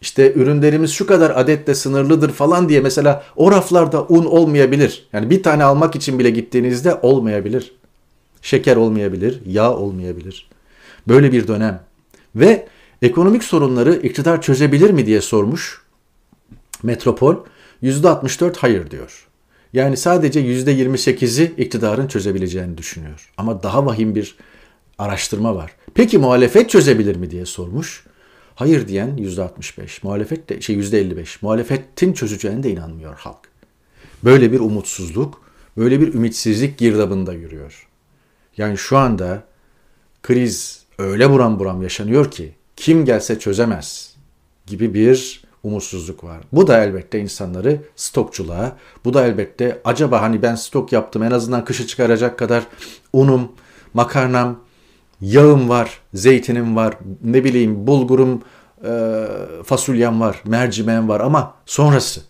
işte 0.00 0.32
ürünlerimiz 0.35 0.90
şu 0.90 1.06
kadar 1.06 1.30
adetle 1.30 1.75
sınırlıdır 1.75 2.32
falan 2.32 2.68
diye 2.68 2.80
mesela 2.80 3.25
o 3.37 3.50
raflarda 3.52 4.04
un 4.04 4.25
olmayabilir. 4.25 5.08
Yani 5.12 5.30
bir 5.30 5.42
tane 5.42 5.64
almak 5.64 5.96
için 5.96 6.18
bile 6.18 6.30
gittiğinizde 6.30 6.94
olmayabilir. 6.94 7.76
Şeker 8.42 8.76
olmayabilir, 8.76 9.42
yağ 9.46 9.76
olmayabilir. 9.76 10.49
Böyle 11.08 11.32
bir 11.32 11.49
dönem. 11.49 11.80
Ve 12.35 12.68
ekonomik 13.02 13.44
sorunları 13.44 13.94
iktidar 13.94 14.42
çözebilir 14.42 14.90
mi 14.90 15.06
diye 15.06 15.20
sormuş 15.20 15.86
Metropol. 16.82 17.36
%64 17.82 18.56
hayır 18.56 18.90
diyor. 18.90 19.26
Yani 19.72 19.96
sadece 19.96 20.40
%28'i 20.40 21.44
iktidarın 21.44 22.06
çözebileceğini 22.06 22.78
düşünüyor. 22.78 23.32
Ama 23.36 23.62
daha 23.62 23.86
vahim 23.86 24.14
bir 24.14 24.36
araştırma 24.98 25.54
var. 25.54 25.72
Peki 25.94 26.18
muhalefet 26.18 26.70
çözebilir 26.70 27.16
mi 27.16 27.30
diye 27.30 27.46
sormuş. 27.46 28.04
Hayır 28.54 28.88
diyen 28.88 29.16
%65, 29.16 30.00
muhalefet 30.02 30.48
de 30.48 30.60
şey 30.60 30.76
%55. 30.76 31.38
Muhalefetin 31.42 32.12
çözeceğine 32.12 32.62
de 32.62 32.70
inanmıyor 32.70 33.14
halk. 33.14 33.48
Böyle 34.24 34.52
bir 34.52 34.60
umutsuzluk, 34.60 35.42
böyle 35.76 36.00
bir 36.00 36.14
ümitsizlik 36.14 36.78
girdabında 36.78 37.32
yürüyor. 37.32 37.88
Yani 38.56 38.78
şu 38.78 38.96
anda 38.96 39.44
kriz 40.22 40.84
öyle 40.98 41.30
buram 41.30 41.58
buram 41.58 41.82
yaşanıyor 41.82 42.30
ki 42.30 42.54
kim 42.87 43.05
gelse 43.05 43.38
çözemez 43.38 44.14
gibi 44.66 44.95
bir 44.95 45.43
umutsuzluk 45.62 46.25
var. 46.25 46.40
Bu 46.52 46.66
da 46.66 46.85
elbette 46.85 47.21
insanları 47.21 47.81
stokçuluğa, 47.97 48.76
bu 49.05 49.14
da 49.14 49.26
elbette 49.26 49.81
acaba 49.85 50.23
hani 50.23 50.43
ben 50.43 50.55
stok 50.55 50.93
yaptım 50.93 51.23
en 51.23 51.31
azından 51.31 51.64
kışı 51.64 51.87
çıkaracak 51.87 52.38
kadar 52.38 52.66
unum, 53.12 53.52
makarnam, 53.95 54.61
yağım 55.21 55.69
var, 55.69 56.00
zeytinim 56.14 56.76
var, 56.76 56.95
ne 57.25 57.45
bileyim 57.45 57.87
bulgurum, 57.87 58.43
e, 58.85 59.26
fasulyem 59.64 60.21
var, 60.21 60.43
mercimeğim 60.45 61.09
var 61.09 61.21
ama 61.21 61.55
sonrası. 61.66 62.21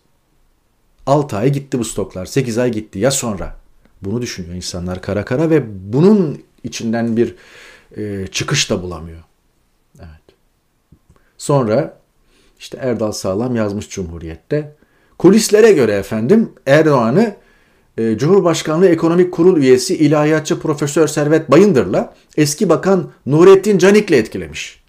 6 1.06 1.36
ay 1.36 1.52
gitti 1.52 1.78
bu 1.78 1.84
stoklar, 1.84 2.26
8 2.26 2.58
ay 2.58 2.72
gitti 2.72 2.98
ya 2.98 3.10
sonra. 3.10 3.56
Bunu 4.02 4.22
düşünüyor 4.22 4.54
insanlar 4.54 5.02
kara 5.02 5.24
kara 5.24 5.50
ve 5.50 5.92
bunun 5.92 6.42
içinden 6.64 7.16
bir 7.16 7.34
e, 7.96 8.26
çıkış 8.26 8.70
da 8.70 8.82
bulamıyor. 8.82 9.26
Sonra 11.38 12.00
işte 12.58 12.78
Erdal 12.80 13.12
Sağlam 13.12 13.56
yazmış 13.56 13.88
Cumhuriyet'te. 13.88 14.76
Kulislere 15.18 15.72
göre 15.72 15.92
efendim 15.92 16.52
Erdoğan'ı 16.66 17.36
e, 17.98 18.18
Cumhurbaşkanlığı 18.18 18.88
Ekonomik 18.88 19.32
Kurul 19.32 19.56
üyesi 19.56 19.96
ilahiyatçı 19.96 20.60
Profesör 20.60 21.06
Servet 21.06 21.50
Bayındır'la 21.50 22.14
eski 22.36 22.68
bakan 22.68 23.10
Nurettin 23.26 23.78
Canik'le 23.78 24.12
etkilemiş. 24.12 24.82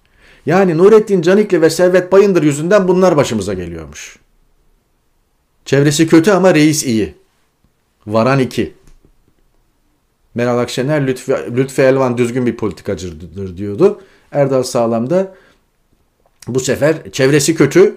Yani 0.46 0.78
Nurettin 0.78 1.22
Canikli 1.22 1.62
ve 1.62 1.70
Servet 1.70 2.12
Bayındır 2.12 2.44
yüzünden 2.44 2.88
bunlar 2.88 3.18
başımıza 3.18 3.54
geliyormuş. 3.54 4.20
Çevresi 5.66 6.08
kötü 6.08 6.32
ama 6.32 6.56
reis 6.56 6.86
iyi. 6.86 7.16
Varan 8.08 8.40
iki. 8.40 8.74
Meral 10.36 10.60
Akşener, 10.60 11.08
Lütfi, 11.08 11.32
Lütfi 11.32 11.82
Elvan 11.82 12.18
düzgün 12.18 12.46
bir 12.46 12.56
politikacıdır 12.56 13.58
diyordu. 13.58 14.02
Erdal 14.32 14.64
Sağlam 14.64 15.10
da 15.10 15.36
bu 16.56 16.60
sefer 16.60 17.12
çevresi 17.12 17.56
kötü 17.56 17.96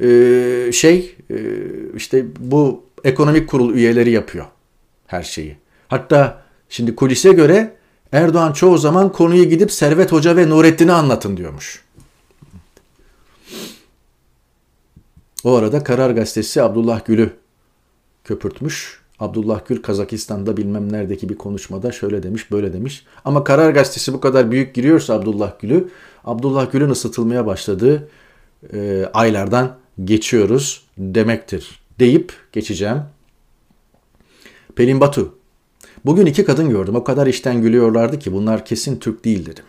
e, 0.00 0.70
şey 0.72 1.16
e, 1.30 1.36
işte 1.96 2.26
bu 2.38 2.84
ekonomik 3.04 3.48
kurul 3.48 3.74
üyeleri 3.74 4.10
yapıyor 4.10 4.46
her 5.06 5.22
şeyi. 5.22 5.56
Hatta 5.88 6.42
şimdi 6.68 6.96
kulise 6.96 7.32
göre 7.32 7.74
Erdoğan 8.12 8.52
çoğu 8.52 8.78
zaman 8.78 9.12
konuyu 9.12 9.44
gidip 9.44 9.72
Servet 9.72 10.12
Hoca 10.12 10.36
ve 10.36 10.48
Nurettin'e 10.48 10.92
anlatın 10.92 11.36
diyormuş. 11.36 11.84
O 15.44 15.54
arada 15.54 15.84
Karar 15.84 16.10
Gazetesi 16.10 16.62
Abdullah 16.62 17.04
Gül'ü 17.04 17.30
köpürtmüş. 18.24 18.97
Abdullah 19.20 19.60
Gül 19.68 19.82
Kazakistan'da 19.82 20.56
bilmem 20.56 20.92
neredeki 20.92 21.28
bir 21.28 21.36
konuşmada 21.36 21.92
şöyle 21.92 22.22
demiş 22.22 22.50
böyle 22.50 22.72
demiş. 22.72 23.04
Ama 23.24 23.44
Karar 23.44 23.70
Gazetesi 23.70 24.12
bu 24.12 24.20
kadar 24.20 24.50
büyük 24.50 24.74
giriyorsa 24.74 25.14
Abdullah 25.14 25.60
Gül'ü 25.60 25.88
Abdullah 26.24 26.72
Gül'ün 26.72 26.90
ısıtılmaya 26.90 27.46
başladığı 27.46 28.08
e, 28.72 29.04
aylardan 29.12 29.76
geçiyoruz 30.04 30.82
demektir 30.98 31.80
deyip 31.98 32.32
geçeceğim. 32.52 33.02
Pelin 34.76 35.00
Batu. 35.00 35.34
Bugün 36.04 36.26
iki 36.26 36.44
kadın 36.44 36.70
gördüm. 36.70 36.96
O 36.96 37.04
kadar 37.04 37.26
işten 37.26 37.62
gülüyorlardı 37.62 38.18
ki 38.18 38.32
bunlar 38.32 38.64
kesin 38.64 38.98
Türk 38.98 39.24
değil 39.24 39.46
dedim. 39.46 39.64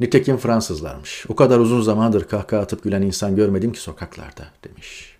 Nitekim 0.00 0.36
Fransızlarmış. 0.36 1.24
O 1.28 1.36
kadar 1.36 1.58
uzun 1.58 1.82
zamandır 1.82 2.24
kahkaha 2.24 2.60
atıp 2.60 2.82
gülen 2.82 3.02
insan 3.02 3.36
görmedim 3.36 3.72
ki 3.72 3.80
sokaklarda 3.80 4.46
demiş. 4.64 5.13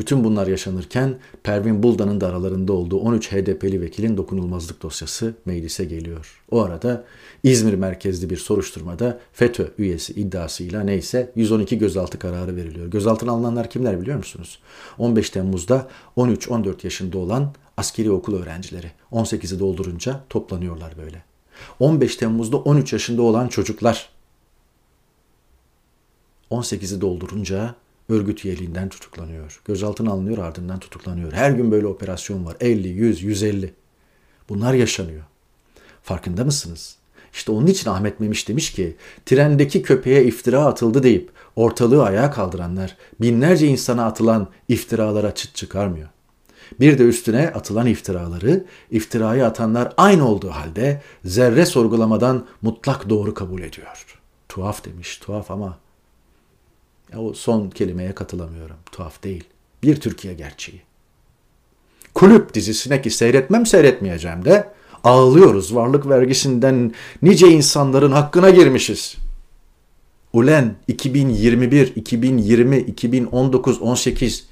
Bütün 0.00 0.24
bunlar 0.24 0.46
yaşanırken 0.46 1.18
Pervin 1.42 1.82
Buldan'ın 1.82 2.20
da 2.20 2.28
aralarında 2.28 2.72
olduğu 2.72 2.98
13 2.98 3.32
HDP'li 3.32 3.80
vekilin 3.80 4.16
dokunulmazlık 4.16 4.82
dosyası 4.82 5.34
meclise 5.44 5.84
geliyor. 5.84 6.42
O 6.50 6.60
arada 6.60 7.04
İzmir 7.42 7.74
merkezli 7.74 8.30
bir 8.30 8.36
soruşturmada 8.36 9.20
FETÖ 9.32 9.68
üyesi 9.78 10.12
iddiasıyla 10.12 10.82
neyse 10.82 11.32
112 11.36 11.78
gözaltı 11.78 12.18
kararı 12.18 12.56
veriliyor. 12.56 12.86
Gözaltına 12.86 13.30
alınanlar 13.30 13.70
kimler 13.70 14.00
biliyor 14.00 14.16
musunuz? 14.16 14.58
15 14.98 15.30
Temmuz'da 15.30 15.88
13-14 16.16 16.74
yaşında 16.84 17.18
olan 17.18 17.54
askeri 17.76 18.10
okul 18.10 18.34
öğrencileri 18.42 18.90
18'i 19.12 19.58
doldurunca 19.58 20.20
toplanıyorlar 20.28 20.92
böyle. 20.98 21.22
15 21.80 22.16
Temmuz'da 22.16 22.56
13 22.56 22.92
yaşında 22.92 23.22
olan 23.22 23.48
çocuklar 23.48 24.08
18'i 26.50 27.00
doldurunca 27.00 27.74
örgüt 28.10 28.44
üyeliğinden 28.44 28.88
tutuklanıyor. 28.88 29.60
Gözaltına 29.64 30.10
alınıyor 30.10 30.38
ardından 30.38 30.78
tutuklanıyor. 30.78 31.32
Her 31.32 31.50
gün 31.50 31.70
böyle 31.70 31.86
operasyon 31.86 32.46
var. 32.46 32.56
50, 32.60 32.88
100, 32.88 33.22
150. 33.22 33.74
Bunlar 34.48 34.74
yaşanıyor. 34.74 35.22
Farkında 36.02 36.44
mısınız? 36.44 36.96
İşte 37.32 37.52
onun 37.52 37.66
için 37.66 37.90
Ahmet 37.90 38.20
Memiş 38.20 38.48
demiş 38.48 38.72
ki 38.72 38.96
trendeki 39.26 39.82
köpeğe 39.82 40.24
iftira 40.24 40.64
atıldı 40.64 41.02
deyip 41.02 41.30
ortalığı 41.56 42.04
ayağa 42.04 42.30
kaldıranlar 42.30 42.96
binlerce 43.20 43.66
insana 43.66 44.06
atılan 44.06 44.48
iftiralara 44.68 45.34
çıt 45.34 45.54
çıkarmıyor. 45.54 46.08
Bir 46.80 46.98
de 46.98 47.02
üstüne 47.02 47.48
atılan 47.48 47.86
iftiraları, 47.86 48.64
iftirayı 48.90 49.46
atanlar 49.46 49.92
aynı 49.96 50.28
olduğu 50.28 50.50
halde 50.50 51.02
zerre 51.24 51.66
sorgulamadan 51.66 52.46
mutlak 52.62 53.08
doğru 53.08 53.34
kabul 53.34 53.62
ediyor. 53.62 54.06
Tuhaf 54.48 54.84
demiş, 54.84 55.16
tuhaf 55.16 55.50
ama 55.50 55.78
ya 57.12 57.20
o 57.20 57.34
son 57.34 57.70
kelimeye 57.70 58.14
katılamıyorum. 58.14 58.76
Tuhaf 58.92 59.22
değil. 59.22 59.44
Bir 59.82 59.96
Türkiye 59.96 60.34
gerçeği. 60.34 60.82
Kulüp 62.14 62.54
dizisine 62.54 63.02
ki 63.02 63.10
seyretmem 63.10 63.66
seyretmeyeceğim 63.66 64.44
de 64.44 64.68
ağlıyoruz 65.04 65.74
varlık 65.74 66.08
vergisinden 66.08 66.92
nice 67.22 67.48
insanların 67.48 68.12
hakkına 68.12 68.50
girmişiz. 68.50 69.16
Ulen 70.32 70.76
2021, 70.88 71.96
2020, 71.96 72.78
2019, 72.78 73.82
18 73.82 74.46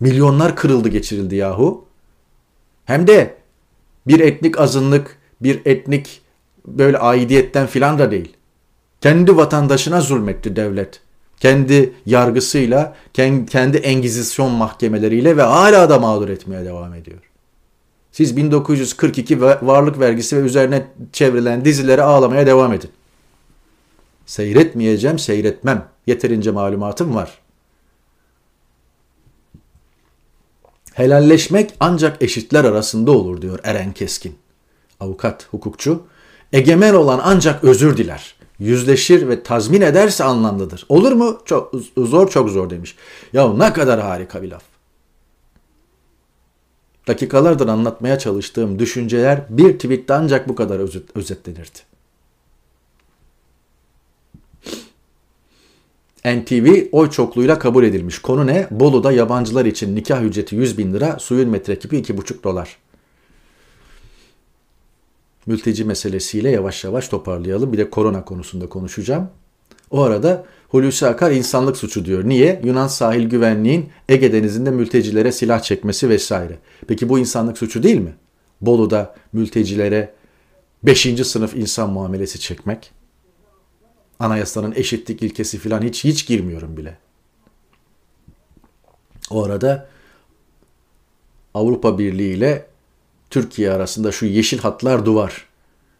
milyonlar 0.00 0.56
kırıldı 0.56 0.88
geçirildi 0.88 1.36
yahu. 1.36 1.84
Hem 2.84 3.06
de 3.06 3.34
bir 4.06 4.20
etnik 4.20 4.60
azınlık, 4.60 5.18
bir 5.40 5.60
etnik 5.64 6.20
böyle 6.66 6.98
aidiyetten 6.98 7.66
filan 7.66 7.98
da 7.98 8.10
değil. 8.10 8.36
Kendi 9.00 9.36
vatandaşına 9.36 10.00
zulmetti 10.00 10.56
devlet. 10.56 11.00
Kendi 11.40 11.94
yargısıyla, 12.06 12.96
kendi 13.50 13.76
engizisyon 13.76 14.52
mahkemeleriyle 14.52 15.36
ve 15.36 15.42
hala 15.42 15.90
da 15.90 15.98
mağdur 15.98 16.28
etmeye 16.28 16.64
devam 16.64 16.94
ediyor. 16.94 17.18
Siz 18.12 18.36
1942 18.36 19.40
varlık 19.40 20.00
vergisi 20.00 20.36
ve 20.36 20.40
üzerine 20.40 20.86
çevrilen 21.12 21.64
dizileri 21.64 22.02
ağlamaya 22.02 22.46
devam 22.46 22.72
edin. 22.72 22.90
Seyretmeyeceğim, 24.26 25.18
seyretmem. 25.18 25.88
Yeterince 26.06 26.50
malumatım 26.50 27.14
var. 27.14 27.38
Helalleşmek 30.94 31.74
ancak 31.80 32.22
eşitler 32.22 32.64
arasında 32.64 33.10
olur 33.10 33.42
diyor 33.42 33.58
Eren 33.64 33.92
Keskin. 33.92 34.38
Avukat, 35.00 35.48
hukukçu. 35.50 36.02
Egemen 36.52 36.94
olan 36.94 37.20
ancak 37.24 37.64
özür 37.64 37.96
diler. 37.96 38.35
Yüzleşir 38.58 39.28
ve 39.28 39.42
tazmin 39.42 39.80
ederse 39.80 40.24
anlamlıdır. 40.24 40.86
Olur 40.88 41.12
mu? 41.12 41.38
Çok 41.44 41.72
zor 41.96 42.28
çok 42.28 42.50
zor 42.50 42.70
demiş. 42.70 42.96
Ya 43.32 43.54
ne 43.54 43.72
kadar 43.72 44.00
harika 44.00 44.42
bir 44.42 44.50
laf. 44.50 44.62
Dakikalardır 47.08 47.68
anlatmaya 47.68 48.18
çalıştığım 48.18 48.78
düşünceler 48.78 49.42
bir 49.48 49.72
tweette 49.72 50.14
ancak 50.14 50.48
bu 50.48 50.54
kadar 50.54 50.78
özet, 50.78 51.16
özetlenirdi. 51.16 51.78
NTV 56.24 56.86
oy 56.92 57.10
çokluğuyla 57.10 57.58
kabul 57.58 57.84
edilmiş. 57.84 58.18
Konu 58.18 58.46
ne? 58.46 58.66
Bolu'da 58.70 59.12
yabancılar 59.12 59.64
için 59.64 59.96
nikah 59.96 60.22
ücreti 60.22 60.56
100 60.56 60.78
bin 60.78 60.94
lira, 60.94 61.18
suyun 61.18 61.48
metrekibi 61.48 61.96
2,5 61.96 62.42
dolar. 62.42 62.76
Mülteci 65.46 65.84
meselesiyle 65.84 66.50
yavaş 66.50 66.84
yavaş 66.84 67.08
toparlayalım. 67.08 67.72
Bir 67.72 67.78
de 67.78 67.90
korona 67.90 68.24
konusunda 68.24 68.68
konuşacağım. 68.68 69.30
O 69.90 70.02
arada 70.02 70.44
Hulusi 70.68 71.06
Akar 71.06 71.30
insanlık 71.30 71.76
suçu 71.76 72.04
diyor. 72.04 72.28
Niye? 72.28 72.60
Yunan 72.64 72.86
sahil 72.86 73.28
güvenliğin 73.28 73.88
Ege 74.08 74.32
Denizi'nde 74.32 74.70
mültecilere 74.70 75.32
silah 75.32 75.62
çekmesi 75.62 76.08
vesaire. 76.08 76.58
Peki 76.88 77.08
bu 77.08 77.18
insanlık 77.18 77.58
suçu 77.58 77.82
değil 77.82 77.98
mi? 77.98 78.14
Bolu'da 78.60 79.14
mültecilere 79.32 80.14
5. 80.82 81.26
sınıf 81.26 81.56
insan 81.56 81.90
muamelesi 81.90 82.40
çekmek. 82.40 82.92
Anayasanın 84.18 84.72
eşitlik 84.76 85.22
ilkesi 85.22 85.58
falan 85.58 85.82
hiç 85.82 86.04
hiç 86.04 86.26
girmiyorum 86.26 86.76
bile. 86.76 86.98
O 89.30 89.44
arada 89.44 89.88
Avrupa 91.54 91.98
Birliği 91.98 92.36
ile 92.36 92.66
Türkiye 93.36 93.72
arasında 93.72 94.12
şu 94.12 94.26
yeşil 94.26 94.58
hatlar 94.58 95.06
duvar. 95.06 95.46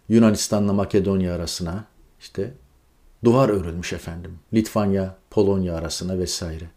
Yunanistan'la 0.08 0.72
Makedonya 0.72 1.34
arasına 1.34 1.84
işte 2.20 2.54
duvar 3.24 3.48
örülmüş 3.48 3.92
efendim. 3.92 4.38
Litvanya, 4.54 5.16
Polonya 5.30 5.74
arasına 5.74 6.18
vesaire. 6.18 6.70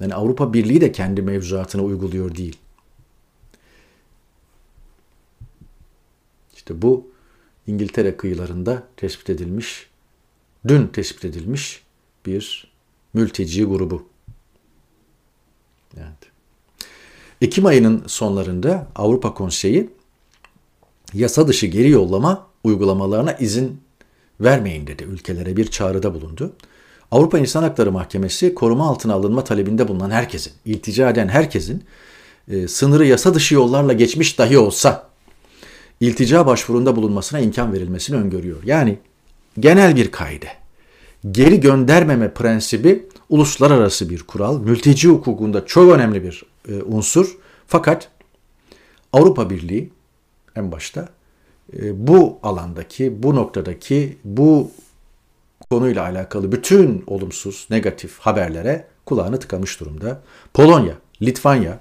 Yani 0.00 0.14
Avrupa 0.14 0.52
Birliği 0.52 0.80
de 0.80 0.92
kendi 0.92 1.22
mevzuatını 1.22 1.82
uyguluyor 1.82 2.34
değil. 2.34 2.58
İşte 6.56 6.82
bu 6.82 7.10
İngiltere 7.66 8.16
kıyılarında 8.16 8.82
tespit 8.96 9.30
edilmiş, 9.30 9.90
dün 10.68 10.86
tespit 10.86 11.24
edilmiş 11.24 11.82
bir 12.26 12.72
mülteci 13.14 13.64
grubu. 13.64 14.08
Evet. 15.96 16.27
Ekim 17.40 17.66
ayının 17.66 18.02
sonlarında 18.06 18.86
Avrupa 18.96 19.34
Konseyi 19.34 19.90
yasa 21.14 21.48
dışı 21.48 21.66
geri 21.66 21.90
yollama 21.90 22.46
uygulamalarına 22.64 23.32
izin 23.32 23.80
vermeyin 24.40 24.86
dedi. 24.86 25.02
Ülkelere 25.02 25.56
bir 25.56 25.66
çağrıda 25.70 26.14
bulundu. 26.14 26.52
Avrupa 27.10 27.38
İnsan 27.38 27.62
Hakları 27.62 27.92
Mahkemesi 27.92 28.54
koruma 28.54 28.88
altına 28.88 29.14
alınma 29.14 29.44
talebinde 29.44 29.88
bulunan 29.88 30.10
herkesin, 30.10 30.52
iltica 30.64 31.10
eden 31.10 31.28
herkesin 31.28 31.84
e, 32.48 32.68
sınırı 32.68 33.06
yasa 33.06 33.34
dışı 33.34 33.54
yollarla 33.54 33.92
geçmiş 33.92 34.38
dahi 34.38 34.58
olsa 34.58 35.08
iltica 36.00 36.46
başvurunda 36.46 36.96
bulunmasına 36.96 37.40
imkan 37.40 37.72
verilmesini 37.72 38.16
öngörüyor. 38.16 38.62
Yani 38.64 38.98
genel 39.60 39.96
bir 39.96 40.10
kaide. 40.10 40.48
Geri 41.30 41.60
göndermeme 41.60 42.34
prensibi 42.34 43.06
uluslararası 43.28 44.10
bir 44.10 44.22
kural. 44.22 44.60
Mülteci 44.60 45.08
hukukunda 45.08 45.66
çok 45.66 45.92
önemli 45.92 46.22
bir 46.22 46.44
e, 46.68 46.82
unsur. 46.82 47.38
Fakat 47.66 48.08
Avrupa 49.12 49.50
Birliği 49.50 49.90
en 50.56 50.72
başta 50.72 51.08
e, 51.78 52.06
bu 52.06 52.38
alandaki, 52.42 53.22
bu 53.22 53.34
noktadaki, 53.34 54.18
bu 54.24 54.70
konuyla 55.70 56.02
alakalı 56.02 56.52
bütün 56.52 57.04
olumsuz, 57.06 57.66
negatif 57.70 58.18
haberlere 58.18 58.86
kulağını 59.06 59.40
tıkamış 59.40 59.80
durumda. 59.80 60.22
Polonya, 60.54 60.94
Litvanya 61.22 61.78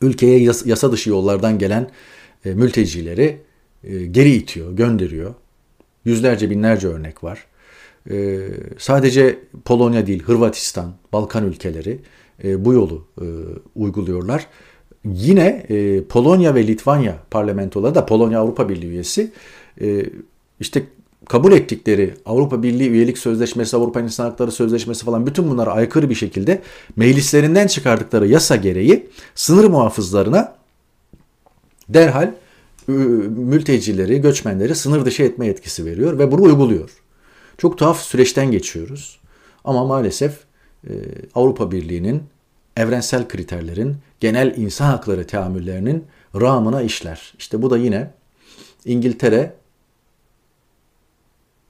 ülkeye 0.00 0.38
yasa 0.64 0.92
dışı 0.92 1.10
yollardan 1.10 1.58
gelen 1.58 1.90
e, 2.44 2.50
mültecileri 2.50 3.40
geri 4.10 4.30
itiyor, 4.30 4.72
gönderiyor. 4.72 5.34
Yüzlerce 6.04 6.50
binlerce 6.50 6.88
örnek 6.88 7.24
var. 7.24 7.46
Sadece 8.78 9.38
Polonya 9.64 10.06
değil, 10.06 10.22
Hırvatistan, 10.22 10.94
Balkan 11.12 11.44
ülkeleri 11.44 11.98
bu 12.44 12.72
yolu 12.72 13.04
uyguluyorlar. 13.76 14.46
Yine 15.04 15.66
Polonya 16.08 16.54
ve 16.54 16.66
Litvanya 16.66 17.16
parlamentoları 17.30 17.94
da 17.94 18.06
Polonya 18.06 18.40
Avrupa 18.40 18.68
Birliği 18.68 18.86
üyesi 18.86 19.32
işte 20.60 20.82
kabul 21.28 21.52
ettikleri 21.52 22.14
Avrupa 22.26 22.62
Birliği 22.62 22.90
üyelik 22.90 23.18
sözleşmesi, 23.18 23.76
Avrupa 23.76 24.00
İnsan 24.00 24.24
Hakları 24.24 24.52
Sözleşmesi 24.52 25.04
falan 25.04 25.26
bütün 25.26 25.50
bunlara 25.50 25.72
aykırı 25.72 26.10
bir 26.10 26.14
şekilde 26.14 26.62
meclislerinden 26.96 27.66
çıkardıkları 27.66 28.28
yasa 28.28 28.56
gereği 28.56 29.06
sınır 29.34 29.64
muhafızlarına 29.64 30.54
derhal 31.88 32.34
mültecileri, 33.28 34.20
göçmenleri 34.20 34.74
sınır 34.74 35.04
dışı 35.04 35.22
etme 35.22 35.46
yetkisi 35.46 35.84
veriyor 35.84 36.18
ve 36.18 36.32
bunu 36.32 36.42
uyguluyor. 36.42 36.90
Çok 37.58 37.78
tuhaf 37.78 38.00
süreçten 38.00 38.50
geçiyoruz. 38.50 39.20
Ama 39.64 39.84
maalesef 39.84 40.38
Avrupa 41.34 41.70
Birliği'nin 41.70 42.22
evrensel 42.76 43.28
kriterlerin, 43.28 43.96
genel 44.20 44.56
insan 44.56 44.86
hakları 44.86 45.26
teamüllerinin 45.26 46.04
rağmına 46.40 46.82
işler. 46.82 47.34
İşte 47.38 47.62
bu 47.62 47.70
da 47.70 47.78
yine 47.78 48.10
İngiltere 48.84 49.54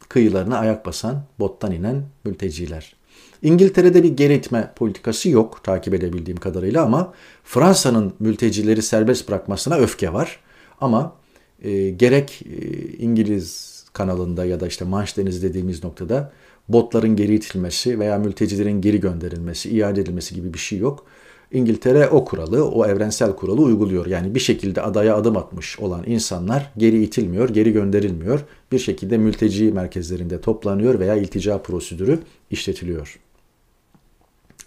kıyılarına 0.09 0.59
ayak 0.59 0.87
basan, 0.87 1.23
bottan 1.39 1.73
inen 1.73 2.03
mülteciler. 2.25 2.95
İngiltere'de 3.43 4.03
bir 4.03 4.17
geri 4.17 4.35
itme 4.35 4.73
politikası 4.77 5.29
yok 5.29 5.65
takip 5.65 5.95
edebildiğim 5.95 6.41
kadarıyla 6.41 6.85
ama 6.85 7.13
Fransa'nın 7.45 8.13
mültecileri 8.21 8.83
serbest 8.83 9.29
bırakmasına 9.29 9.77
öfke 9.77 10.13
var. 10.13 10.41
Ama 10.81 11.17
e, 11.63 11.91
gerek 11.91 12.43
e, 12.43 12.59
İngiliz 12.99 13.73
kanalında 13.93 14.45
ya 14.45 14.61
da 14.61 14.67
işte 14.67 14.85
Manş 14.85 15.17
Denizi 15.17 15.43
dediğimiz 15.43 15.85
noktada 15.85 16.33
botların 16.73 17.17
geri 17.17 17.35
itilmesi 17.35 17.99
veya 17.99 18.19
mültecilerin 18.19 18.81
geri 18.81 19.01
gönderilmesi, 19.01 19.71
iade 19.71 20.01
edilmesi 20.01 20.35
gibi 20.35 20.55
bir 20.55 20.59
şey 20.59 20.79
yok. 20.79 21.07
İngiltere 21.53 22.09
o 22.09 22.25
kuralı, 22.25 22.69
o 22.69 22.87
evrensel 22.87 23.37
kuralı 23.37 23.63
uyguluyor. 23.63 24.07
Yani 24.07 24.35
bir 24.35 24.41
şekilde 24.41 24.83
adaya 24.83 25.17
adım 25.17 25.37
atmış 25.37 25.79
olan 25.79 26.03
insanlar 26.07 26.73
geri 26.77 27.03
itilmiyor, 27.03 27.49
geri 27.49 27.73
gönderilmiyor. 27.73 28.41
Bir 28.73 28.79
şekilde 28.79 29.19
mülteci 29.19 29.73
merkezlerinde 29.73 30.41
toplanıyor 30.41 30.99
veya 30.99 31.15
iltica 31.15 31.59
prosedürü 31.59 32.19
işletiliyor. 32.51 33.19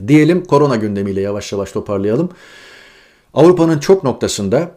Diyelim 0.07 0.45
korona 0.45 0.75
gündemiyle 0.75 1.21
yavaş 1.21 1.51
yavaş 1.51 1.71
toparlayalım. 1.71 2.29
Avrupa'nın 3.33 3.79
çok 3.79 4.03
noktasında 4.03 4.71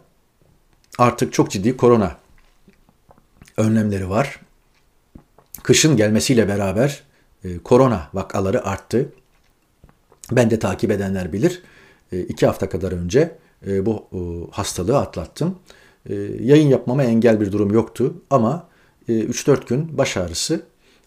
artık 0.97 1.33
çok 1.33 1.51
ciddi 1.51 1.77
korona 1.77 2.15
önlemleri 3.57 4.09
var. 4.09 4.39
Kışın 5.63 5.97
gelmesiyle 5.97 6.47
beraber 6.47 7.03
e, 7.43 7.57
korona 7.57 8.09
vakaları 8.13 8.65
arttı. 8.65 9.09
Ben 10.31 10.51
de 10.51 10.59
takip 10.59 10.91
edenler 10.91 11.33
bilir. 11.33 11.61
E, 12.11 12.19
iki 12.19 12.45
hafta 12.45 12.69
kadar 12.69 12.91
önce 12.91 13.37
e, 13.67 13.85
bu 13.85 14.07
e, 14.13 14.19
hastalığı 14.51 14.97
atlattım. 14.97 15.55
Yayın 16.39 16.67
yapmama 16.69 17.03
engel 17.03 17.41
bir 17.41 17.51
durum 17.51 17.71
yoktu 17.71 18.13
ama 18.29 18.67
e, 19.07 19.13
3-4 19.13 19.67
gün 19.67 19.97
baş 19.97 20.17
ağrısı, 20.17 20.61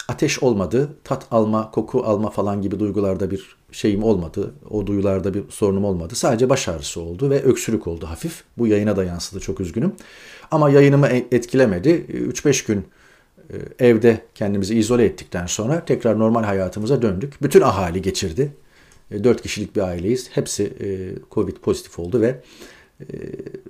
ateş 0.08 0.42
olmadı, 0.42 0.96
tat 1.04 1.26
alma, 1.30 1.70
koku 1.70 2.02
alma 2.04 2.30
falan 2.30 2.62
gibi 2.62 2.80
duygularda 2.80 3.30
bir 3.30 3.56
şeyim 3.72 4.02
olmadı. 4.02 4.54
O 4.70 4.86
duyularda 4.86 5.34
bir 5.34 5.42
sorunum 5.50 5.84
olmadı. 5.84 6.14
Sadece 6.14 6.48
baş 6.48 6.68
ağrısı 6.68 7.00
oldu 7.00 7.30
ve 7.30 7.42
öksürük 7.42 7.86
oldu 7.86 8.06
hafif. 8.06 8.44
Bu 8.58 8.66
yayına 8.66 8.96
da 8.96 9.04
yansıdı 9.04 9.40
çok 9.40 9.60
üzgünüm. 9.60 9.92
Ama 10.50 10.70
yayınımı 10.70 11.08
etkilemedi. 11.08 11.88
3-5 11.88 12.66
gün 12.66 12.84
evde 13.78 14.20
kendimizi 14.34 14.78
izole 14.78 15.04
ettikten 15.04 15.46
sonra 15.46 15.84
tekrar 15.84 16.18
normal 16.18 16.44
hayatımıza 16.44 17.02
döndük. 17.02 17.42
Bütün 17.42 17.60
ahali 17.60 18.02
geçirdi. 18.02 18.52
4 19.24 19.38
e, 19.38 19.42
kişilik 19.42 19.76
bir 19.76 19.80
aileyiz. 19.80 20.30
Hepsi 20.32 20.72
Covid 21.30 21.56
pozitif 21.56 21.98
oldu 21.98 22.20
ve 22.20 22.40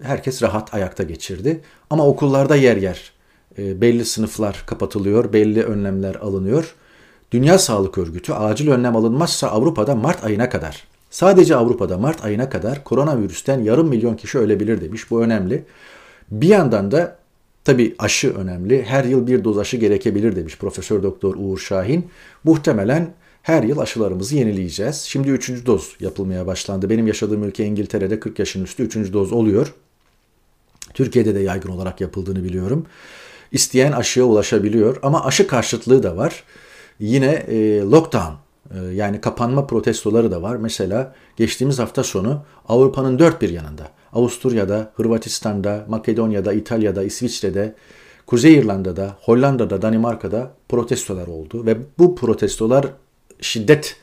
herkes 0.03 0.43
rahat 0.43 0.75
ayakta 0.75 1.03
geçirdi. 1.03 1.61
Ama 1.91 2.07
okullarda 2.07 2.57
yer 2.57 2.77
yer 2.77 3.13
belli 3.59 4.05
sınıflar 4.05 4.63
kapatılıyor, 4.67 5.33
belli 5.33 5.63
önlemler 5.63 6.15
alınıyor. 6.15 6.75
Dünya 7.33 7.59
Sağlık 7.59 7.99
Örgütü 7.99 8.33
acil 8.33 8.69
önlem 8.69 8.97
alınmazsa 8.97 9.49
Avrupa'da 9.49 9.95
Mart 9.95 10.25
ayına 10.25 10.49
kadar, 10.49 10.85
sadece 11.11 11.57
Avrupa'da 11.57 11.99
Mart 11.99 12.25
ayına 12.25 12.49
kadar 12.49 12.85
koronavirüsten 12.85 13.61
yarım 13.61 13.89
milyon 13.89 14.17
kişi 14.17 14.39
ölebilir 14.39 14.81
demiş. 14.81 15.11
Bu 15.11 15.23
önemli. 15.23 15.65
Bir 16.31 16.49
yandan 16.49 16.91
da 16.91 17.17
tabii 17.65 17.95
aşı 17.99 18.35
önemli. 18.35 18.83
Her 18.83 19.05
yıl 19.05 19.27
bir 19.27 19.45
doz 19.45 19.59
aşı 19.59 19.77
gerekebilir 19.77 20.37
demiş 20.37 20.59
Profesör 20.59 21.03
Doktor 21.03 21.35
Uğur 21.39 21.59
Şahin. 21.59 22.11
Muhtemelen 22.45 23.15
her 23.43 23.63
yıl 23.63 23.79
aşılarımızı 23.79 24.37
yenileyeceğiz. 24.37 24.97
Şimdi 24.97 25.31
üçüncü 25.31 25.67
doz 25.67 25.97
yapılmaya 26.01 26.47
başlandı. 26.47 26.91
Benim 26.91 27.07
yaşadığım 27.07 27.45
ülke 27.45 27.65
İngiltere'de 27.65 28.21
40 28.21 28.39
yaşın 28.39 28.65
üstü 28.65 28.83
üçüncü 28.83 29.13
doz 29.13 29.33
oluyor. 29.33 29.75
Türkiye'de 30.95 31.35
de 31.35 31.41
yaygın 31.41 31.71
olarak 31.71 32.01
yapıldığını 32.01 32.45
biliyorum. 32.45 32.87
İsteyen 33.53 33.93
aşıya 33.93 34.27
ulaşabiliyor 34.27 34.97
ama 35.03 35.25
aşı 35.25 35.47
karşıtlığı 35.47 36.03
da 36.03 36.17
var. 36.17 36.45
Yine 37.01 37.27
e, 37.27 37.81
lockdown 37.81 38.33
e, 38.75 38.79
yani 38.95 39.21
kapanma 39.21 39.67
protestoları 39.67 40.31
da 40.31 40.43
var. 40.43 40.57
Mesela 40.57 41.15
geçtiğimiz 41.37 41.79
hafta 41.79 42.05
sonu 42.05 42.45
Avrupa'nın 42.69 43.19
dört 43.19 43.43
bir 43.43 43.49
yanında 43.49 43.91
Avusturya'da, 44.13 44.93
Hırvatistan'da, 44.97 45.85
Makedonya'da, 45.89 46.53
İtalya'da, 46.53 47.03
İsviçre'de, 47.03 47.75
Kuzey 48.27 48.55
İrlanda'da, 48.55 49.17
Hollanda'da, 49.21 49.83
Danimarka'da 49.83 50.55
protestolar 50.69 51.27
oldu 51.27 51.67
ve 51.67 51.77
bu 51.99 52.15
protestolar 52.15 52.87
şiddet 53.41 53.97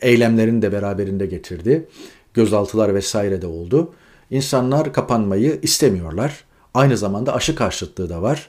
eylemlerini 0.00 0.62
de 0.62 0.72
beraberinde 0.72 1.26
getirdi. 1.26 1.88
Gözaltılar 2.34 2.94
vesaire 2.94 3.42
de 3.42 3.46
oldu. 3.46 3.92
İnsanlar 4.30 4.92
kapanmayı 4.92 5.58
istemiyorlar. 5.62 6.44
Aynı 6.74 6.96
zamanda 6.96 7.34
aşı 7.34 7.54
karşıtlığı 7.54 8.08
da 8.08 8.22
var. 8.22 8.48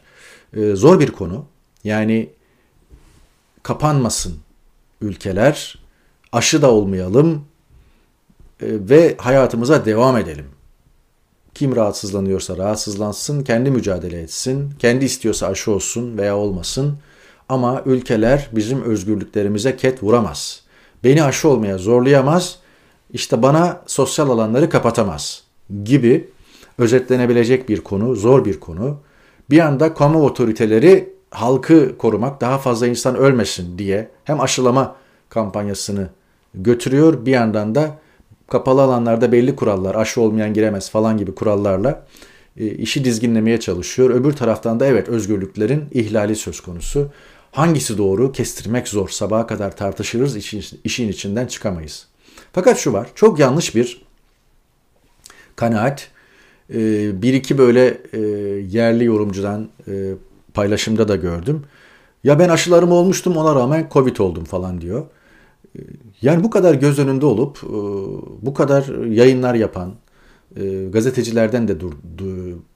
Ee, 0.53 0.75
zor 0.75 0.99
bir 0.99 1.11
konu. 1.11 1.45
Yani 1.83 2.29
kapanmasın 3.63 4.35
ülkeler, 5.01 5.79
aşı 6.31 6.61
da 6.61 6.71
olmayalım 6.71 7.45
e, 8.61 8.67
ve 8.89 9.15
hayatımıza 9.17 9.85
devam 9.85 10.17
edelim. 10.17 10.45
Kim 11.59 11.75
rahatsızlanıyorsa 11.75 12.57
rahatsızlansın, 12.57 13.43
kendi 13.43 13.71
mücadele 13.71 14.21
etsin, 14.21 14.73
kendi 14.79 15.05
istiyorsa 15.05 15.47
aşı 15.47 15.71
olsun 15.71 16.17
veya 16.17 16.37
olmasın. 16.37 16.97
Ama 17.49 17.81
ülkeler 17.85 18.49
bizim 18.51 18.81
özgürlüklerimize 18.81 19.75
ket 19.77 20.03
vuramaz. 20.03 20.61
Beni 21.03 21.23
aşı 21.23 21.49
olmaya 21.49 21.77
zorlayamaz, 21.77 22.59
işte 23.13 23.41
bana 23.41 23.81
sosyal 23.87 24.29
alanları 24.29 24.69
kapatamaz 24.69 25.43
gibi 25.83 26.29
özetlenebilecek 26.77 27.69
bir 27.69 27.81
konu, 27.81 28.15
zor 28.15 28.45
bir 28.45 28.59
konu. 28.59 28.97
Bir 29.49 29.59
anda 29.59 29.93
kamu 29.93 30.25
otoriteleri 30.25 31.13
halkı 31.31 31.97
korumak, 31.97 32.41
daha 32.41 32.57
fazla 32.57 32.87
insan 32.87 33.15
ölmesin 33.15 33.77
diye 33.77 34.09
hem 34.23 34.39
aşılama 34.39 34.95
kampanyasını 35.29 36.09
götürüyor 36.53 37.25
bir 37.25 37.31
yandan 37.31 37.75
da 37.75 37.97
kapalı 38.49 38.81
alanlarda 38.81 39.31
belli 39.31 39.55
kurallar, 39.55 39.95
aşı 39.95 40.21
olmayan 40.21 40.53
giremez 40.53 40.89
falan 40.89 41.17
gibi 41.17 41.35
kurallarla 41.35 42.05
e, 42.57 42.67
işi 42.67 43.03
dizginlemeye 43.03 43.59
çalışıyor. 43.59 44.09
Öbür 44.09 44.33
taraftan 44.33 44.79
da 44.79 44.85
evet 44.85 45.09
özgürlüklerin 45.09 45.85
ihlali 45.91 46.35
söz 46.35 46.61
konusu. 46.61 47.09
Hangisi 47.51 47.97
doğru 47.97 48.31
kestirmek 48.31 48.87
zor. 48.87 49.09
Sabaha 49.09 49.47
kadar 49.47 49.75
tartışırız, 49.75 50.37
işin, 50.83 51.09
içinden 51.09 51.47
çıkamayız. 51.47 52.07
Fakat 52.53 52.77
şu 52.77 52.93
var, 52.93 53.09
çok 53.15 53.39
yanlış 53.39 53.75
bir 53.75 54.05
kanaat. 55.55 56.07
E, 56.73 56.77
bir 57.21 57.33
iki 57.33 57.57
böyle 57.57 58.01
e, 58.13 58.19
yerli 58.69 59.05
yorumcudan 59.05 59.69
paylaşımda 60.53 61.07
da 61.07 61.15
gördüm. 61.15 61.63
Ya 62.23 62.39
ben 62.39 62.49
aşılarım 62.49 62.91
olmuştum 62.91 63.37
ona 63.37 63.55
rağmen 63.55 63.87
Covid 63.93 64.17
oldum 64.17 64.43
falan 64.43 64.81
diyor. 64.81 65.05
Yani 66.21 66.43
bu 66.43 66.49
kadar 66.49 66.73
göz 66.73 66.99
önünde 66.99 67.25
olup 67.25 67.57
e, 67.63 67.67
bu 68.45 68.53
kadar 68.53 69.05
yayınlar 69.05 69.55
yapan 69.55 69.95
e, 70.55 70.85
gazetecilerden 70.85 71.67
de 71.67 71.79
dur, 71.79 71.93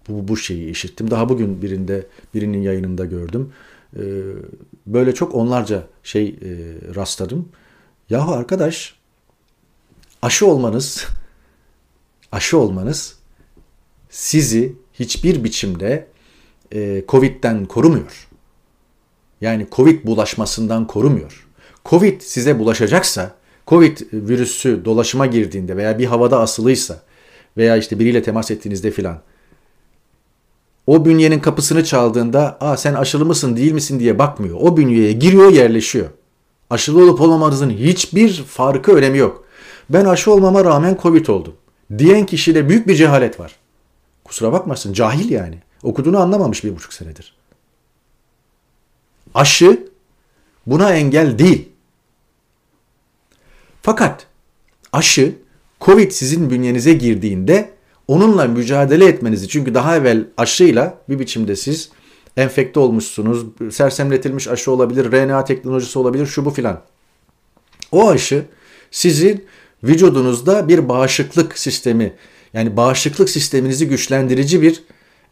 bu, 0.10 0.27
bu 0.27 0.38
şeyi 0.38 0.69
işittim. 0.69 1.12
Daha 1.12 1.29
bugün 1.29 1.62
birinde 1.62 2.08
birinin 2.34 2.62
yayınında 2.62 3.06
gördüm. 3.06 3.53
E, 3.95 4.01
böyle 4.88 5.13
çok 5.13 5.36
onlarca 5.36 5.88
şey 6.03 6.39
rastladım. 6.95 7.49
Yahu 8.10 8.32
arkadaş 8.32 8.95
aşı 10.21 10.47
olmanız 10.47 11.08
aşı 12.32 12.58
olmanız 12.58 13.19
sizi 14.10 14.75
hiçbir 14.93 15.43
biçimde 15.43 16.08
Covid'den 17.08 17.65
korumuyor. 17.65 18.27
Yani 19.41 19.67
Covid 19.71 20.06
bulaşmasından 20.06 20.88
korumuyor. 20.88 21.42
Covid 21.86 22.22
size 22.22 22.60
bulaşacaksa, 22.60 23.36
Covid 23.67 23.98
virüsü 24.13 24.86
dolaşıma 24.86 25.26
girdiğinde 25.26 25.78
veya 25.78 26.00
bir 26.00 26.06
havada 26.06 26.39
asılıysa 26.39 27.02
veya 27.58 27.78
işte 27.78 28.00
biriyle 28.00 28.24
temas 28.24 28.52
ettiğinizde 28.52 28.91
filan 28.91 29.22
o 30.88 31.06
bünyenin 31.06 31.39
kapısını 31.39 31.84
çaldığında 31.84 32.58
Aa, 32.62 32.78
sen 32.78 32.93
aşılı 32.93 33.26
mısın 33.26 33.58
değil 33.58 33.72
misin 33.72 34.00
diye 34.00 34.19
bakmıyor. 34.19 34.58
O 34.62 34.78
bünyeye 34.78 35.12
giriyor 35.12 35.52
yerleşiyor. 35.52 36.10
Aşılı 36.69 37.04
olup 37.04 37.22
olmamanızın 37.22 37.69
hiçbir 37.69 38.43
farkı 38.43 38.91
önemi 38.96 39.17
yok. 39.17 39.43
Ben 39.89 40.06
aşı 40.06 40.32
olmama 40.32 40.65
rağmen 40.65 40.98
Covid 41.02 41.28
oldum. 41.28 41.54
Diyen 41.98 42.26
kişide 42.26 42.69
büyük 42.69 42.88
bir 42.88 42.96
cehalet 42.96 43.39
var. 43.39 43.56
Kusura 44.24 44.52
bakmasın 44.52 44.93
cahil 44.93 45.30
yani. 45.30 45.58
Okuduğunu 45.84 46.19
anlamamış 46.19 46.63
bir 46.63 46.76
buçuk 46.76 46.93
senedir. 46.93 47.36
Aşı 49.34 49.88
buna 50.67 50.93
engel 50.93 51.39
değil. 51.39 51.69
Fakat 53.84 54.26
aşı 54.91 55.36
Covid 55.82 56.12
sizin 56.12 56.50
bünyenize 56.50 56.93
girdiğinde 56.93 57.69
onunla 58.08 58.46
mücadele 58.46 59.06
etmenizi 59.06 59.48
çünkü 59.48 59.74
daha 59.74 59.98
evvel 59.98 60.26
aşıyla 60.38 60.98
bir 61.10 61.19
biçimde 61.19 61.56
siz 61.56 61.89
enfekte 62.38 62.80
olmuşsunuz, 62.80 63.46
sersemletilmiş 63.72 64.48
aşı 64.48 64.72
olabilir, 64.72 65.12
RNA 65.12 65.46
teknolojisi 65.46 66.00
olabilir, 66.00 66.26
şu 66.26 66.46
bu 66.46 66.50
filan. 66.50 66.82
O 67.91 68.10
aşı 68.10 68.46
sizin 68.91 69.46
vücudunuzda 69.84 70.67
bir 70.67 70.89
bağışıklık 70.89 71.58
sistemi 71.58 72.13
yani 72.54 72.78
bağışıklık 72.78 73.30
sisteminizi 73.30 73.88
güçlendirici 73.88 74.62
bir 74.62 74.84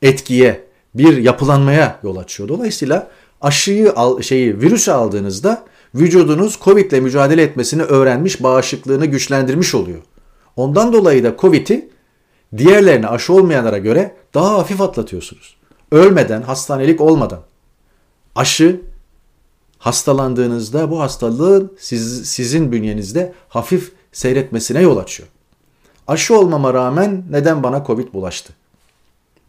etkiye, 0.01 0.63
bir 0.95 1.17
yapılanmaya 1.17 1.99
yol 2.03 2.15
açıyor. 2.17 2.49
Dolayısıyla 2.49 3.11
aşıyı 3.41 3.93
al, 3.93 4.21
şeyi 4.21 4.61
virüsü 4.61 4.91
aldığınızda 4.91 5.70
vücudunuz 5.95 6.59
Covid 6.63 6.91
ile 6.91 6.99
mücadele 6.99 7.43
etmesini 7.43 7.83
öğrenmiş, 7.83 8.43
bağışıklığını 8.43 9.05
güçlendirmiş 9.05 9.75
oluyor. 9.75 10.01
Ondan 10.55 10.93
dolayı 10.93 11.23
da 11.23 11.35
Covid'i 11.39 11.89
diğerlerine 12.57 13.07
aşı 13.07 13.33
olmayanlara 13.33 13.77
göre 13.77 14.15
daha 14.33 14.53
hafif 14.53 14.81
atlatıyorsunuz. 14.81 15.55
Ölmeden, 15.91 16.41
hastanelik 16.41 17.01
olmadan. 17.01 17.41
Aşı 18.35 18.81
hastalandığınızda 19.77 20.91
bu 20.91 20.99
hastalığın 20.99 21.73
siz, 21.79 22.29
sizin 22.29 22.71
bünyenizde 22.71 23.33
hafif 23.49 23.91
seyretmesine 24.11 24.81
yol 24.81 24.97
açıyor. 24.97 25.29
Aşı 26.07 26.39
olmama 26.39 26.73
rağmen 26.73 27.23
neden 27.29 27.63
bana 27.63 27.83
Covid 27.87 28.13
bulaştı? 28.13 28.53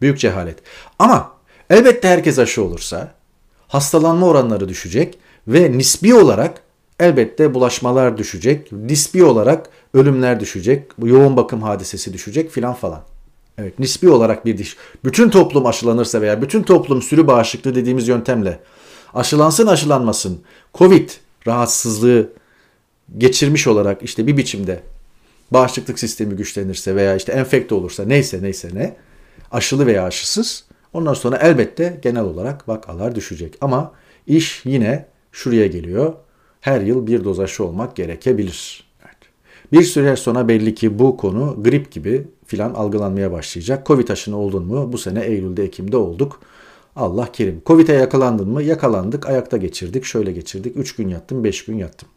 Büyük 0.01 0.19
cehalet. 0.19 0.59
Ama 0.99 1.31
elbette 1.69 2.07
herkes 2.07 2.39
aşı 2.39 2.63
olursa 2.63 3.11
hastalanma 3.67 4.27
oranları 4.27 4.69
düşecek 4.69 5.17
ve 5.47 5.77
nispi 5.77 6.15
olarak 6.15 6.61
elbette 6.99 7.53
bulaşmalar 7.53 8.17
düşecek. 8.17 8.71
Nispi 8.71 9.23
olarak 9.23 9.69
ölümler 9.93 10.39
düşecek. 10.39 10.91
Yoğun 11.03 11.37
bakım 11.37 11.61
hadisesi 11.61 12.13
düşecek 12.13 12.51
filan 12.51 12.73
falan. 12.73 13.01
Evet 13.57 13.79
nispi 13.79 14.09
olarak 14.09 14.45
bir 14.45 14.57
diş. 14.57 14.77
Bütün 15.05 15.29
toplum 15.29 15.65
aşılanırsa 15.65 16.21
veya 16.21 16.41
bütün 16.41 16.63
toplum 16.63 17.01
sürü 17.01 17.27
bağışıklığı 17.27 17.75
dediğimiz 17.75 18.07
yöntemle 18.07 18.59
aşılansın 19.13 19.67
aşılanmasın 19.67 20.41
Covid 20.73 21.09
rahatsızlığı 21.47 22.29
geçirmiş 23.17 23.67
olarak 23.67 24.03
işte 24.03 24.27
bir 24.27 24.37
biçimde 24.37 24.79
bağışıklık 25.51 25.99
sistemi 25.99 26.35
güçlenirse 26.35 26.95
veya 26.95 27.15
işte 27.15 27.31
enfekte 27.31 27.75
olursa 27.75 28.05
neyse 28.05 28.41
neyse 28.41 28.69
ne 28.73 28.95
aşılı 29.51 29.85
veya 29.85 30.03
aşısız 30.03 30.65
ondan 30.93 31.13
sonra 31.13 31.37
elbette 31.37 31.99
genel 32.01 32.23
olarak 32.23 32.69
vakalar 32.69 33.15
düşecek. 33.15 33.55
Ama 33.61 33.91
iş 34.27 34.61
yine 34.65 35.05
şuraya 35.33 35.67
geliyor. 35.67 36.13
Her 36.61 36.81
yıl 36.81 37.07
bir 37.07 37.23
doz 37.23 37.39
aşı 37.39 37.65
olmak 37.65 37.95
gerekebilir. 37.95 38.83
Bir 39.71 39.83
süre 39.83 40.15
sonra 40.15 40.47
belli 40.47 40.75
ki 40.75 40.99
bu 40.99 41.17
konu 41.17 41.63
grip 41.63 41.91
gibi 41.91 42.27
filan 42.45 42.73
algılanmaya 42.73 43.31
başlayacak. 43.31 43.87
Covid 43.87 44.07
aşını 44.07 44.37
oldun 44.37 44.65
mu? 44.65 44.93
Bu 44.93 44.97
sene 44.97 45.25
Eylül'de, 45.25 45.63
Ekim'de 45.63 45.97
olduk. 45.97 46.39
Allah 46.95 47.31
kerim. 47.31 47.61
Covid'e 47.65 47.93
yakalandın 47.93 48.49
mı? 48.49 48.63
Yakalandık, 48.63 49.25
ayakta 49.29 49.57
geçirdik, 49.57 50.05
şöyle 50.05 50.31
geçirdik. 50.31 50.77
3 50.77 50.95
gün 50.95 51.07
yattım, 51.07 51.43
5 51.43 51.65
gün 51.65 51.77
yattım. 51.77 52.09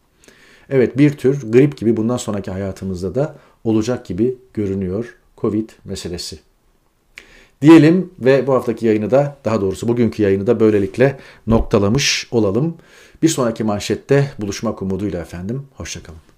Evet 0.69 0.97
bir 0.97 1.17
tür 1.17 1.51
grip 1.51 1.77
gibi 1.77 1.97
bundan 1.97 2.17
sonraki 2.17 2.51
hayatımızda 2.51 3.15
da 3.15 3.35
olacak 3.63 4.05
gibi 4.05 4.37
görünüyor 4.53 5.15
Covid 5.37 5.69
meselesi. 5.85 6.39
Diyelim 7.61 8.09
ve 8.19 8.47
bu 8.47 8.53
haftaki 8.53 8.85
yayını 8.85 9.11
da 9.11 9.37
daha 9.45 9.61
doğrusu 9.61 9.87
bugünkü 9.87 10.23
yayını 10.23 10.47
da 10.47 10.59
böylelikle 10.59 11.19
noktalamış 11.47 12.27
olalım. 12.31 12.77
Bir 13.21 13.29
sonraki 13.29 13.63
manşette 13.63 14.31
buluşmak 14.39 14.81
umuduyla 14.81 15.21
efendim. 15.21 15.67
Hoşçakalın. 15.75 16.36